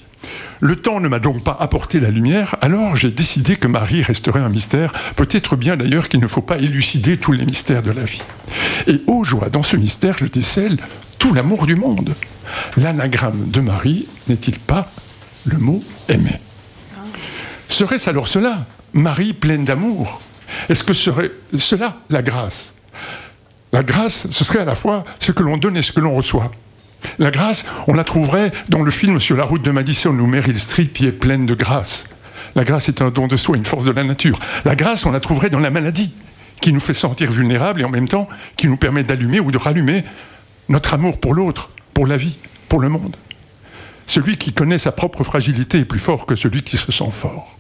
Le 0.60 0.76
temps 0.76 1.00
ne 1.00 1.08
m'a 1.08 1.20
donc 1.20 1.44
pas 1.44 1.56
apporté 1.60 2.00
la 2.00 2.10
lumière, 2.10 2.56
alors 2.62 2.96
j'ai 2.96 3.12
décidé 3.12 3.56
que 3.56 3.68
Marie 3.68 4.02
resterait 4.02 4.40
un 4.40 4.50
mystère, 4.50 4.92
peut-être 5.16 5.56
bien 5.56 5.78
d'ailleurs 5.78 6.10
qu'il 6.10 6.20
ne 6.20 6.28
faut 6.28 6.42
pas 6.42 6.58
élucider 6.58 7.18
tous 7.18 7.32
les 7.32 7.46
mystères 7.46 7.84
de 7.84 7.92
la 7.92 8.06
vie. 8.06 8.24
Et 8.88 9.02
ô 9.06 9.24
joie, 9.24 9.50
dans 9.50 9.62
ce 9.62 9.78
mystère, 9.78 10.18
je 10.18 10.26
décèle 10.26 10.78
tout 11.20 11.34
l'amour 11.34 11.68
du 11.68 11.76
monde. 11.76 12.16
L'anagramme 12.76 13.50
de 13.50 13.62
Marie 13.62 14.08
n'est-il 14.28 14.58
pas 14.60 14.90
le 15.46 15.58
mot 15.58 15.84
aimer? 16.10 16.40
Serait-ce 17.70 18.10
alors 18.10 18.28
cela, 18.28 18.66
Marie 18.94 19.34
pleine 19.34 19.64
d'amour? 19.64 20.22
Est-ce 20.70 20.84
que 20.84 20.94
serait 20.94 21.32
cela 21.58 21.98
la 22.10 22.24
grâce? 22.24 22.74
La 23.74 23.84
grâce, 23.84 24.30
ce 24.30 24.44
serait 24.44 24.60
à 24.60 24.66
la 24.66 24.76
fois 24.76 25.04
ce 25.20 25.32
que 25.32 25.44
l'on 25.44 25.58
donne 25.58 25.78
et 25.78 25.82
ce 25.82 25.92
que 25.92 26.00
l'on 26.00 26.14
reçoit. 26.14 26.52
La 27.20 27.32
grâce, 27.32 27.66
on 27.88 27.94
la 27.94 28.04
trouverait 28.04 28.52
dans 28.70 28.82
le 28.82 28.92
film 28.92 29.20
Sur 29.20 29.38
la 29.38 29.44
route 29.44 29.62
de 29.62 29.72
Madison 29.72 30.18
où 30.18 30.26
Meryl 30.26 30.58
Streep 30.58 31.00
y 31.00 31.08
est 31.08 31.12
pleine 31.12 31.46
de 31.46 31.54
grâce. 31.54 32.06
La 32.56 32.64
grâce 32.64 32.90
est 32.90 33.02
un 33.02 33.10
don 33.10 33.28
de 33.28 33.38
soi, 33.38 33.58
une 33.58 33.66
force 33.66 33.86
de 33.86 33.92
la 33.92 34.04
nature. 34.04 34.40
La 34.66 34.76
grâce, 34.76 35.06
on 35.06 35.12
la 35.12 35.20
trouverait 35.20 35.50
dans 35.50 35.60
la 35.60 35.70
maladie, 35.70 36.12
qui 36.62 36.74
nous 36.74 36.80
fait 36.80 36.94
sentir 36.94 37.30
vulnérables 37.30 37.82
et 37.82 37.84
en 37.84 37.90
même 37.90 38.08
temps 38.08 38.28
qui 38.56 38.68
nous 38.68 38.78
permet 38.78 39.04
d'allumer 39.04 39.40
ou 39.40 39.52
de 39.52 39.58
rallumer 39.58 40.04
notre 40.70 40.94
amour 40.94 41.20
pour 41.20 41.34
l'autre, 41.34 41.70
pour 41.94 42.08
la 42.08 42.18
vie, 42.18 42.38
pour 42.68 42.80
le 42.80 42.90
monde. 42.90 43.16
Celui 44.08 44.38
qui 44.38 44.54
connaît 44.54 44.78
sa 44.78 44.92
propre 44.92 45.24
fragilité 45.24 45.80
est 45.80 45.86
plus 45.86 46.00
fort 46.00 46.26
que 46.26 46.36
celui 46.36 46.64
qui 46.64 46.78
se 46.78 46.92
sent 46.92 47.12
fort. 47.12 47.58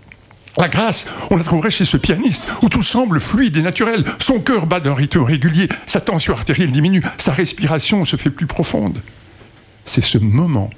La 0.57 0.69
grâce, 0.69 1.05
on 1.29 1.37
la 1.37 1.43
trouverait 1.43 1.69
chez 1.69 1.85
ce 1.85 1.97
pianiste, 1.97 2.43
où 2.63 2.69
tout 2.69 2.81
semble 2.81 3.19
fluide 3.19 3.57
et 3.57 3.61
naturel. 3.61 4.03
Son 4.19 4.39
cœur 4.39 4.65
bat 4.65 4.79
d'un 4.79 4.93
rythme 4.93 5.21
régulier, 5.21 5.69
sa 5.85 6.01
tension 6.01 6.33
artérielle 6.33 6.71
diminue, 6.71 7.03
sa 7.17 7.31
respiration 7.31 8.05
se 8.05 8.15
fait 8.15 8.31
plus 8.31 8.47
profonde. 8.47 8.99
C'est 9.85 10.03
ce 10.03 10.17
moment 10.17 10.71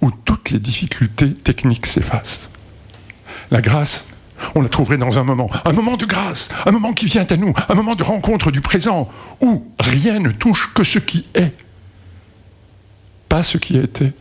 où 0.00 0.10
toutes 0.10 0.50
les 0.50 0.58
difficultés 0.58 1.32
techniques 1.32 1.86
s'effacent. 1.86 2.50
La 3.52 3.60
grâce, 3.60 4.06
on 4.54 4.60
la 4.60 4.68
trouverait 4.68 4.98
dans 4.98 5.18
un 5.18 5.24
moment, 5.24 5.48
un 5.64 5.72
moment 5.72 5.96
de 5.96 6.04
grâce, 6.04 6.48
un 6.66 6.72
moment 6.72 6.92
qui 6.92 7.06
vient 7.06 7.26
à 7.30 7.36
nous, 7.36 7.52
un 7.68 7.74
moment 7.74 7.94
de 7.94 8.02
rencontre 8.02 8.50
du 8.50 8.60
présent, 8.60 9.08
où 9.40 9.64
rien 9.78 10.18
ne 10.18 10.30
touche 10.30 10.72
que 10.74 10.84
ce 10.84 10.98
qui 10.98 11.26
est, 11.34 11.54
pas 13.28 13.42
ce 13.42 13.56
qui 13.56 13.78
a 13.78 13.82
été 13.82 14.12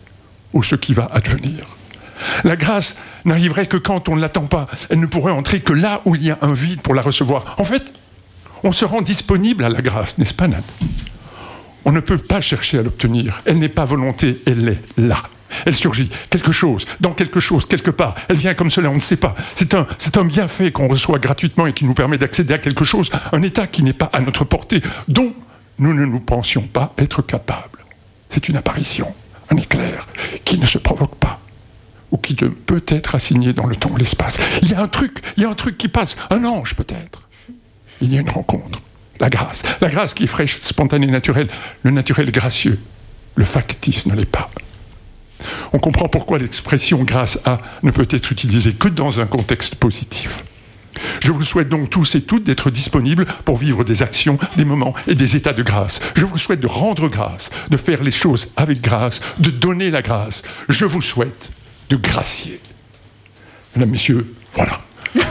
ou 0.54 0.63
ce 0.63 0.76
qui 0.76 0.93
va 0.93 1.06
advenir. 1.12 1.75
La 2.43 2.56
grâce 2.56 2.95
n'arriverait 3.25 3.65
que 3.65 3.78
quand 3.78 4.10
on 4.10 4.15
ne 4.15 4.21
l'attend 4.21 4.45
pas. 4.45 4.67
Elle 4.89 4.99
ne 4.99 5.06
pourrait 5.06 5.32
entrer 5.32 5.60
que 5.60 5.73
là 5.73 6.01
où 6.06 6.15
il 6.15 6.25
y 6.25 6.32
a 6.32 6.38
un 6.41 6.54
vide 6.54 6.82
pour 6.82 6.93
la 6.93 7.01
recevoir. 7.01 7.56
En 7.58 7.63
fait, 7.63 7.93
on 8.63 8.71
se 8.71 8.86
rend 8.86 9.01
disponible 9.01 9.63
à 9.63 9.69
la 9.69 9.82
grâce, 9.82 10.17
n'est-ce 10.17 10.34
pas, 10.34 10.47
Nat? 10.47 10.63
On 11.84 11.91
ne 11.91 11.99
peut 11.99 12.17
pas 12.17 12.41
chercher 12.41 12.80
à 12.80 12.82
l'obtenir. 12.82 13.41
Elle 13.45 13.60
n'est 13.60 13.69
pas 13.69 13.86
volonté, 13.86 14.41
elle 14.47 14.69
est 14.69 14.82
là. 14.97 15.21
Elle 15.65 15.75
surgit, 15.75 16.10
quelque 16.30 16.51
chose, 16.51 16.86
dans 16.99 17.12
quelque 17.12 17.39
chose, 17.39 17.65
quelque 17.67 17.91
part. 17.91 18.15
Elle 18.28 18.38
vient 18.38 18.56
comme 18.56 18.71
cela, 18.71 18.89
on 18.89 18.95
ne 18.95 18.99
sait 18.99 19.17
pas. 19.17 19.36
C'est 19.54 19.73
un, 19.73 19.86
c'est 19.99 20.17
un 20.17 20.25
bienfait 20.25 20.71
qu'on 20.71 20.88
reçoit 20.88 21.19
gratuitement 21.19 21.67
et 21.67 21.73
qui 21.73 21.86
nous 21.86 21.93
permet 21.93 22.17
d'accéder 22.17 22.56
à 22.56 22.58
quelque 22.58 22.84
chose, 22.84 23.12
un 23.32 23.41
état 23.43 23.67
qui 23.67 23.84
n'est 23.84 23.93
pas 23.93 24.10
à 24.12 24.19
notre 24.19 24.43
portée, 24.43 24.82
dont 25.08 25.34
nous 25.78 25.93
ne 25.93 26.06
nous 26.06 26.19
pensions 26.19 26.63
pas 26.63 26.93
être 26.97 27.21
capables. 27.21 27.86
C'est 28.30 28.49
une 28.49 28.58
apparition, 28.58 29.13
un 29.51 29.58
éclair, 29.58 30.08
qui 30.43 30.58
ne 30.58 30.65
se 30.65 30.80
provoque 30.80 31.15
pas 31.15 31.39
ou 32.12 32.18
qui 32.18 32.36
peut 32.36 32.84
être 32.88 33.15
assigné 33.15 33.54
dans 33.54 33.65
le 33.65 33.76
temps 33.76 33.91
ou 33.91 33.98
l'espace. 33.98 34.39
Il 34.62 34.72
y 34.72 34.74
a 34.74 34.82
un 34.82 34.88
truc, 34.88 35.20
il 35.38 35.44
y 35.44 35.46
a 35.46 35.50
un 35.50 35.56
truc 35.56 35.78
qui 35.78 35.88
passe, 35.88 36.18
un 36.30 36.44
ange 36.46 36.76
peut-être. 36.76 37.28
Il 38.02 38.13
y 38.13 38.18
a 38.18 38.22
une 38.22 38.30
rencontre, 38.30 38.82
la 39.20 39.30
grâce, 39.30 39.63
la 39.82 39.89
grâce 39.89 40.13
qui 40.13 40.26
est 40.26 40.28
fraîche, 40.28 40.60
spontanée, 40.62 41.08
naturelle, 41.08 41.48
le 41.84 41.91
naturel 41.91 42.32
gracieux, 42.32 42.80
le 43.36 43.46
factice 43.46 44.06
ne 44.06 44.15
l'est 44.15 44.26
pas. 44.26 44.50
On 45.74 45.80
comprend 45.80 46.08
pourquoi 46.08 46.38
l'expression 46.38 47.04
grâce 47.04 47.39
à 47.46 47.60
ne 47.84 47.91
peut 47.91 48.08
être 48.10 48.32
utilisée 48.32 48.74
que 48.74 48.88
dans 48.88 49.20
un 49.20 49.26
contexte 49.26 49.76
positif. 49.76 50.44
Je 51.22 51.32
vous 51.32 51.44
souhaite 51.44 51.70
donc 51.70 51.89
tous 51.89 52.15
et 52.15 52.22
toutes 52.22 52.46
d'être 52.46 52.70
disponibles 52.70 53.26
pour 53.44 53.58
vivre 53.58 53.84
des 53.84 54.02
actions, 54.02 54.38
des 54.56 54.65
moments 54.65 54.94
et 55.08 55.15
des 55.15 55.36
états 55.36 55.54
de 55.54 55.63
grâce. 55.63 56.00
Je 56.15 56.26
vous 56.26 56.38
souhaite 56.38 56.62
de 56.62 56.68
rendre 56.68 57.10
grâce, 57.10 57.50
de 57.70 57.78
faire 57.78 58.02
les 58.02 58.12
choses 58.12 58.48
avec 58.56 58.82
grâce, 58.82 59.22
de 59.39 59.50
donner 59.50 59.91
la 59.91 60.02
grâce. 60.02 60.41
Je 60.70 60.86
vous 60.86 61.02
souhaite 61.02 61.52
de 61.89 61.95
gracier. 61.98 62.60
Mesdames, 63.76 63.91
Messieurs, 63.91 64.36
voilà. 64.54 64.82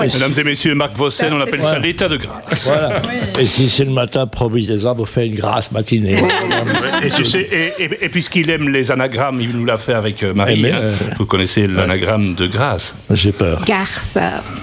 Mesdames 0.00 0.32
et 0.38 0.44
messieurs, 0.44 0.74
Marc 0.74 0.96
Vossen, 0.96 1.32
on 1.32 1.40
appelle 1.40 1.62
ça 1.62 1.78
l'état 1.78 2.08
de 2.08 2.16
grâce. 2.16 2.64
Voilà. 2.64 3.00
Et 3.38 3.46
si 3.46 3.68
c'est 3.68 3.84
le 3.84 3.90
matin, 3.92 4.26
promis 4.26 4.66
des 4.66 4.86
arbres, 4.86 5.06
fait 5.06 5.26
une 5.26 5.34
grasse 5.34 5.70
matinée. 5.72 6.18
Et, 7.02 7.08
tu 7.10 7.24
sais, 7.24 7.40
et, 7.40 7.72
et- 7.84 8.04
et 8.04 8.08
puisqu'il 8.10 8.50
aime 8.50 8.68
les 8.68 8.90
anagrammes, 8.90 9.40
il 9.40 9.56
nous 9.56 9.64
l'a 9.64 9.78
fait 9.78 9.94
avec 9.94 10.22
euh, 10.22 10.34
Marie. 10.34 10.60
Ben, 10.60 10.74
hein. 10.74 10.78
euh, 10.82 10.94
Vous 11.18 11.24
connaissez 11.24 11.66
l'anagramme 11.66 12.34
de 12.34 12.46
grâce. 12.46 12.94
J'ai 13.10 13.32
peur. 13.32 13.64
Garce. 13.64 14.18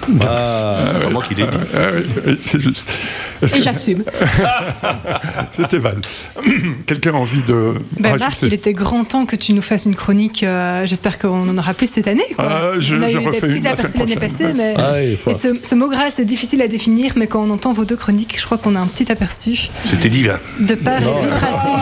C'est 0.08 0.20
pas 0.20 1.10
moi 1.12 1.24
qui 1.28 1.34
l'ai 1.34 1.44
dit. 1.44 1.50
Ah 1.74 1.78
oui, 1.96 2.04
oui, 2.28 2.40
c'est 2.46 2.62
juste. 2.62 2.94
Et 3.42 3.48
que- 3.48 3.62
j'assume. 3.64 4.04
C'était 5.52 5.80
Val. 5.80 5.98
Quelqu'un 6.86 7.12
a 7.14 7.18
envie 7.18 7.42
de. 7.44 7.74
Ben, 8.00 8.18
Marc, 8.18 8.42
il 8.44 8.54
était 8.54 8.74
grand 8.74 9.04
temps 9.04 9.26
que 9.26 9.36
tu 9.36 9.54
nous 9.54 9.62
fasses 9.62 9.86
une 9.86 9.96
chronique. 9.96 10.44
euh, 10.44 10.86
J'espère 10.86 11.18
qu'on 11.20 11.48
en 11.50 11.58
aura 11.58 11.74
plus 11.74 11.90
cette 11.90 12.08
année. 12.08 12.24
Quoi. 12.36 12.46
Ah, 12.48 12.72
je- 12.80 12.96
on 12.96 13.02
a 13.02 13.08
je 13.08 13.18
eu 13.18 13.20
des 13.22 13.26
refais 13.28 13.40
petits 13.42 13.58
une 13.58 13.64
la 13.64 13.72
aperçus 13.72 13.98
l'année 13.98 14.16
passée, 14.16 14.54
mais 14.56 14.74
Ah 14.78 14.94
et 15.30 15.34
ce, 15.36 15.48
ce 15.62 15.76
mot 15.76 15.90
grâce 15.90 16.20
est 16.20 16.26
difficile 16.26 16.62
à 16.62 16.68
définir, 16.68 17.14
mais 17.16 17.28
quand 17.28 17.42
on 17.44 17.50
entend 17.50 17.74
vos 17.74 17.86
deux 17.86 17.96
chroniques, 17.96 18.38
je 18.40 18.46
crois 18.46 18.58
qu'on 18.58 18.76
a 18.76 18.80
un 18.80 18.88
petit 18.88 19.12
aperçu 19.12 19.70
C'était 19.86 20.10
divin. 20.10 20.40
de 20.60 20.76
par 20.76 21.00
les 21.00 21.06
vibrations, 21.24 21.74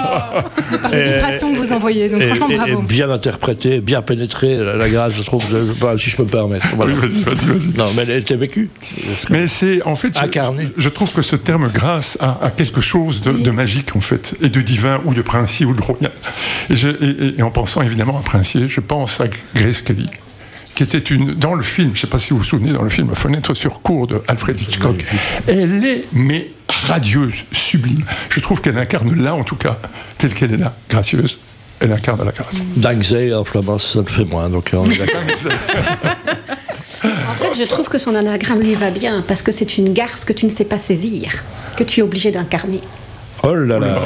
de 0.72 0.78
par 0.78 0.92
les 0.92 0.98
Et- 1.00 1.04
vibrations 1.14 1.54
que 1.54 1.58
vous 1.58 1.74
envoyez. 1.74 2.10
Donc 2.10 2.22
Et- 2.22 2.26
franchement, 2.28 2.50
et- 2.50 2.54
et 2.54 2.58
bravo. 2.58 2.82
bien 2.82 3.10
interprété, 3.10 3.82
bien 3.82 4.02
pénétré, 4.02 4.58
la, 4.58 4.76
la 4.76 4.90
grâce, 4.90 5.14
je 5.16 5.22
trouve, 5.24 5.44
je- 5.50 5.74
bah, 5.80 5.96
si 5.98 6.10
je 6.10 6.18
peux 6.18 6.24
me 6.24 6.30
permettre. 6.30 6.68
Voilà. 6.76 6.94
Oui, 6.94 7.00
vas-y, 7.10 7.22
vas-y, 7.24 7.46
vas-y. 7.60 7.78
Non, 7.78 7.86
mais 7.96 8.04
elle 8.04 8.12
était 8.20 8.36
vécue. 8.36 8.70
Mais 9.30 9.48
c'est 9.48 9.82
en 9.84 9.96
fait, 9.96 10.18
je- 10.18 10.24
Incarné. 10.24 10.68
Je, 10.78 10.90
trouve 10.90 11.12
que 11.12 11.22
ce 11.22 11.36
terme 11.36 11.70
grâce 11.74 12.18
a, 12.20 12.40
a 12.42 12.50
quelque 12.52 12.82
chose 12.82 13.22
de, 13.22 13.32
de 13.32 13.52
magique 13.52 13.96
en 13.96 14.02
fait, 14.02 14.36
et 14.42 14.50
de 14.50 14.62
divin 14.62 15.00
ou 15.06 15.14
de 15.14 15.22
princier 15.22 15.66
ou 15.66 15.74
de 15.74 15.82
royal. 15.82 16.12
Et, 16.70 16.76
je- 16.76 16.88
et- 16.90 17.26
et- 17.28 17.40
et 17.40 17.42
en 17.44 17.52
pensant 17.52 17.82
évidemment 17.82 18.18
à 18.18 18.22
Princier, 18.22 18.68
je 18.68 18.80
pense 18.80 19.22
à 19.22 19.26
Grace 19.56 19.82
Kelly, 19.82 20.10
qui 20.76 20.84
était 20.84 21.00
une 21.00 21.34
dans 21.34 21.56
le 21.56 21.64
film. 21.64 21.90
Je 21.90 21.94
ne 21.94 21.98
sais 22.02 22.08
pas 22.08 22.18
si 22.18 22.32
vous 22.32 22.40
vous 22.40 22.44
souvenez 22.44 22.72
dans 22.72 22.84
le 22.84 22.90
film 22.90 23.16
Fenêtre 23.16 23.54
sur 23.54 23.82
cour 23.82 24.08
de 24.08 24.22
Alfred 24.28 24.60
Hitchcock. 24.60 25.04
Elle 25.48 25.84
est 25.86 26.06
mais 26.12 26.50
radieuse, 26.68 27.46
sublime. 27.52 28.04
Je 28.30 28.40
trouve 28.42 28.62
qu'elle 28.62 28.78
incarne 28.78 29.16
là, 29.16 29.34
en 29.34 29.44
tout 29.44 29.56
cas, 29.56 29.78
telle 30.18 30.34
qu'elle 30.34 30.54
est 30.54 30.58
là, 30.58 30.76
gracieuse. 30.90 31.40
Elle 31.80 31.92
incarne 31.92 32.24
la 32.24 32.32
grâce. 32.32 32.62
Dangzee 32.78 33.34
en 33.34 33.44
flamand, 33.44 33.78
ça 33.78 34.00
le 34.00 34.06
fait 34.06 34.26
moins. 34.26 34.50
Donc, 34.50 34.72
on 34.74 34.86
est 34.86 34.98
d'accord. 34.98 35.22
En 37.04 37.36
fait, 37.36 37.58
je 37.58 37.64
trouve 37.68 37.90
que 37.90 37.98
son 37.98 38.16
anagramme 38.16 38.62
lui 38.62 38.74
va 38.74 38.90
bien 38.90 39.24
parce 39.28 39.42
que 39.42 39.52
c'est 39.52 39.78
une 39.78 39.94
garce 39.94 40.26
que 40.26 40.34
tu 40.34 40.46
ne 40.46 40.50
sais 40.50 40.66
pas 40.66 40.80
saisir, 40.80 41.44
que 41.76 41.84
tu 41.84 42.00
es 42.00 42.04
obligé 42.04 42.32
d'incarner. 42.32 42.82
Oh 43.48 43.54
là 43.54 43.78
là, 43.78 43.88
là, 43.88 44.00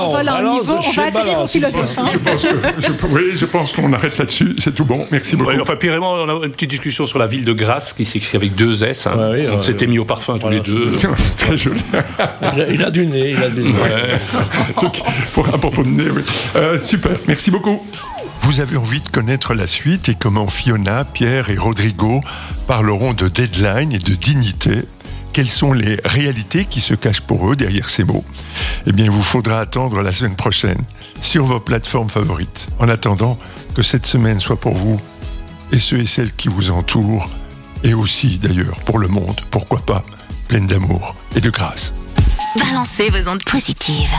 on, 0.00 0.14
là, 0.22 0.42
niveau, 0.42 0.64
va 0.64 1.02
atterrir 1.02 1.08
au 1.08 1.10
balance. 1.34 1.50
philosophe. 1.52 1.98
hein. 1.98 2.04
Je 2.12 2.18
pense 2.18 2.42
que, 2.44 2.48
je- 2.78 3.06
oui, 3.08 3.22
je 3.34 3.44
pense 3.44 3.72
qu'on 3.72 3.92
arrête 3.92 4.16
là-dessus. 4.18 4.54
C'est 4.58 4.74
tout 4.74 4.84
bon. 4.84 5.06
Merci 5.10 5.34
beaucoup. 5.36 5.50
Ouais, 5.50 5.60
enfin, 5.60 5.74
Pierre 5.76 5.94
et 5.94 5.98
moi, 5.98 6.10
on 6.24 6.28
a 6.42 6.44
une 6.46 6.52
petite 6.52 6.70
discussion 6.70 7.06
sur 7.06 7.18
la 7.18 7.26
ville 7.26 7.44
de 7.44 7.52
Grasse 7.52 7.92
qui 7.92 8.04
s'écrit 8.04 8.36
avec 8.36 8.54
deux 8.54 8.84
S. 8.84 9.06
hein. 9.08 9.14
Ouais, 9.16 9.40
oui, 9.40 9.46
on 9.52 9.56
ouais, 9.56 9.62
s'était 9.62 9.86
ouais. 9.86 9.90
mis 9.90 9.98
au 9.98 10.04
parfum 10.04 10.38
tous 10.38 10.48
les 10.48 10.60
deux. 10.60 10.92
C'est 10.96 11.36
très 11.36 11.56
joli. 11.56 11.80
Il 12.54 12.60
a, 12.62 12.68
il 12.70 12.82
a 12.84 12.90
du 12.90 13.06
nez, 13.06 13.30
il 13.32 13.42
a 13.42 13.48
du 13.48 13.62
nez. 13.64 13.72
Donc, 14.80 15.02
pour 15.32 15.48
un 15.48 15.58
propos 15.58 15.82
de 15.82 15.88
nez, 15.88 16.10
oui. 16.14 16.22
Euh, 16.54 16.78
super, 16.78 17.16
merci 17.26 17.50
beaucoup. 17.50 17.84
Vous 18.42 18.60
avez 18.60 18.76
envie 18.76 19.00
de 19.00 19.08
connaître 19.08 19.54
la 19.54 19.66
suite 19.66 20.08
et 20.08 20.14
comment 20.14 20.46
Fiona, 20.46 21.04
Pierre 21.04 21.50
et 21.50 21.56
Rodrigo 21.56 22.20
parleront 22.68 23.12
de 23.12 23.26
deadline 23.28 23.92
et 23.92 23.98
de 23.98 24.14
dignité 24.14 24.82
Quelles 25.36 25.46
sont 25.46 25.74
les 25.74 26.00
réalités 26.02 26.64
qui 26.64 26.80
se 26.80 26.94
cachent 26.94 27.20
pour 27.20 27.52
eux 27.52 27.56
derrière 27.56 27.90
ces 27.90 28.04
mots 28.04 28.24
Eh 28.86 28.92
bien, 28.92 29.04
il 29.04 29.10
vous 29.10 29.22
faudra 29.22 29.60
attendre 29.60 30.00
la 30.00 30.10
semaine 30.10 30.34
prochaine 30.34 30.82
sur 31.20 31.44
vos 31.44 31.60
plateformes 31.60 32.08
favorites. 32.08 32.68
En 32.78 32.88
attendant 32.88 33.38
que 33.74 33.82
cette 33.82 34.06
semaine 34.06 34.40
soit 34.40 34.58
pour 34.58 34.72
vous 34.72 34.98
et 35.72 35.78
ceux 35.78 35.98
et 35.98 36.06
celles 36.06 36.32
qui 36.32 36.48
vous 36.48 36.70
entourent, 36.70 37.28
et 37.84 37.92
aussi 37.92 38.38
d'ailleurs 38.38 38.78
pour 38.86 38.98
le 38.98 39.08
monde, 39.08 39.38
pourquoi 39.50 39.80
pas, 39.80 40.02
pleine 40.48 40.66
d'amour 40.66 41.14
et 41.34 41.42
de 41.42 41.50
grâce. 41.50 41.92
Balancez 42.58 43.10
vos 43.10 43.30
ondes 43.30 43.44
positives. 43.44 44.14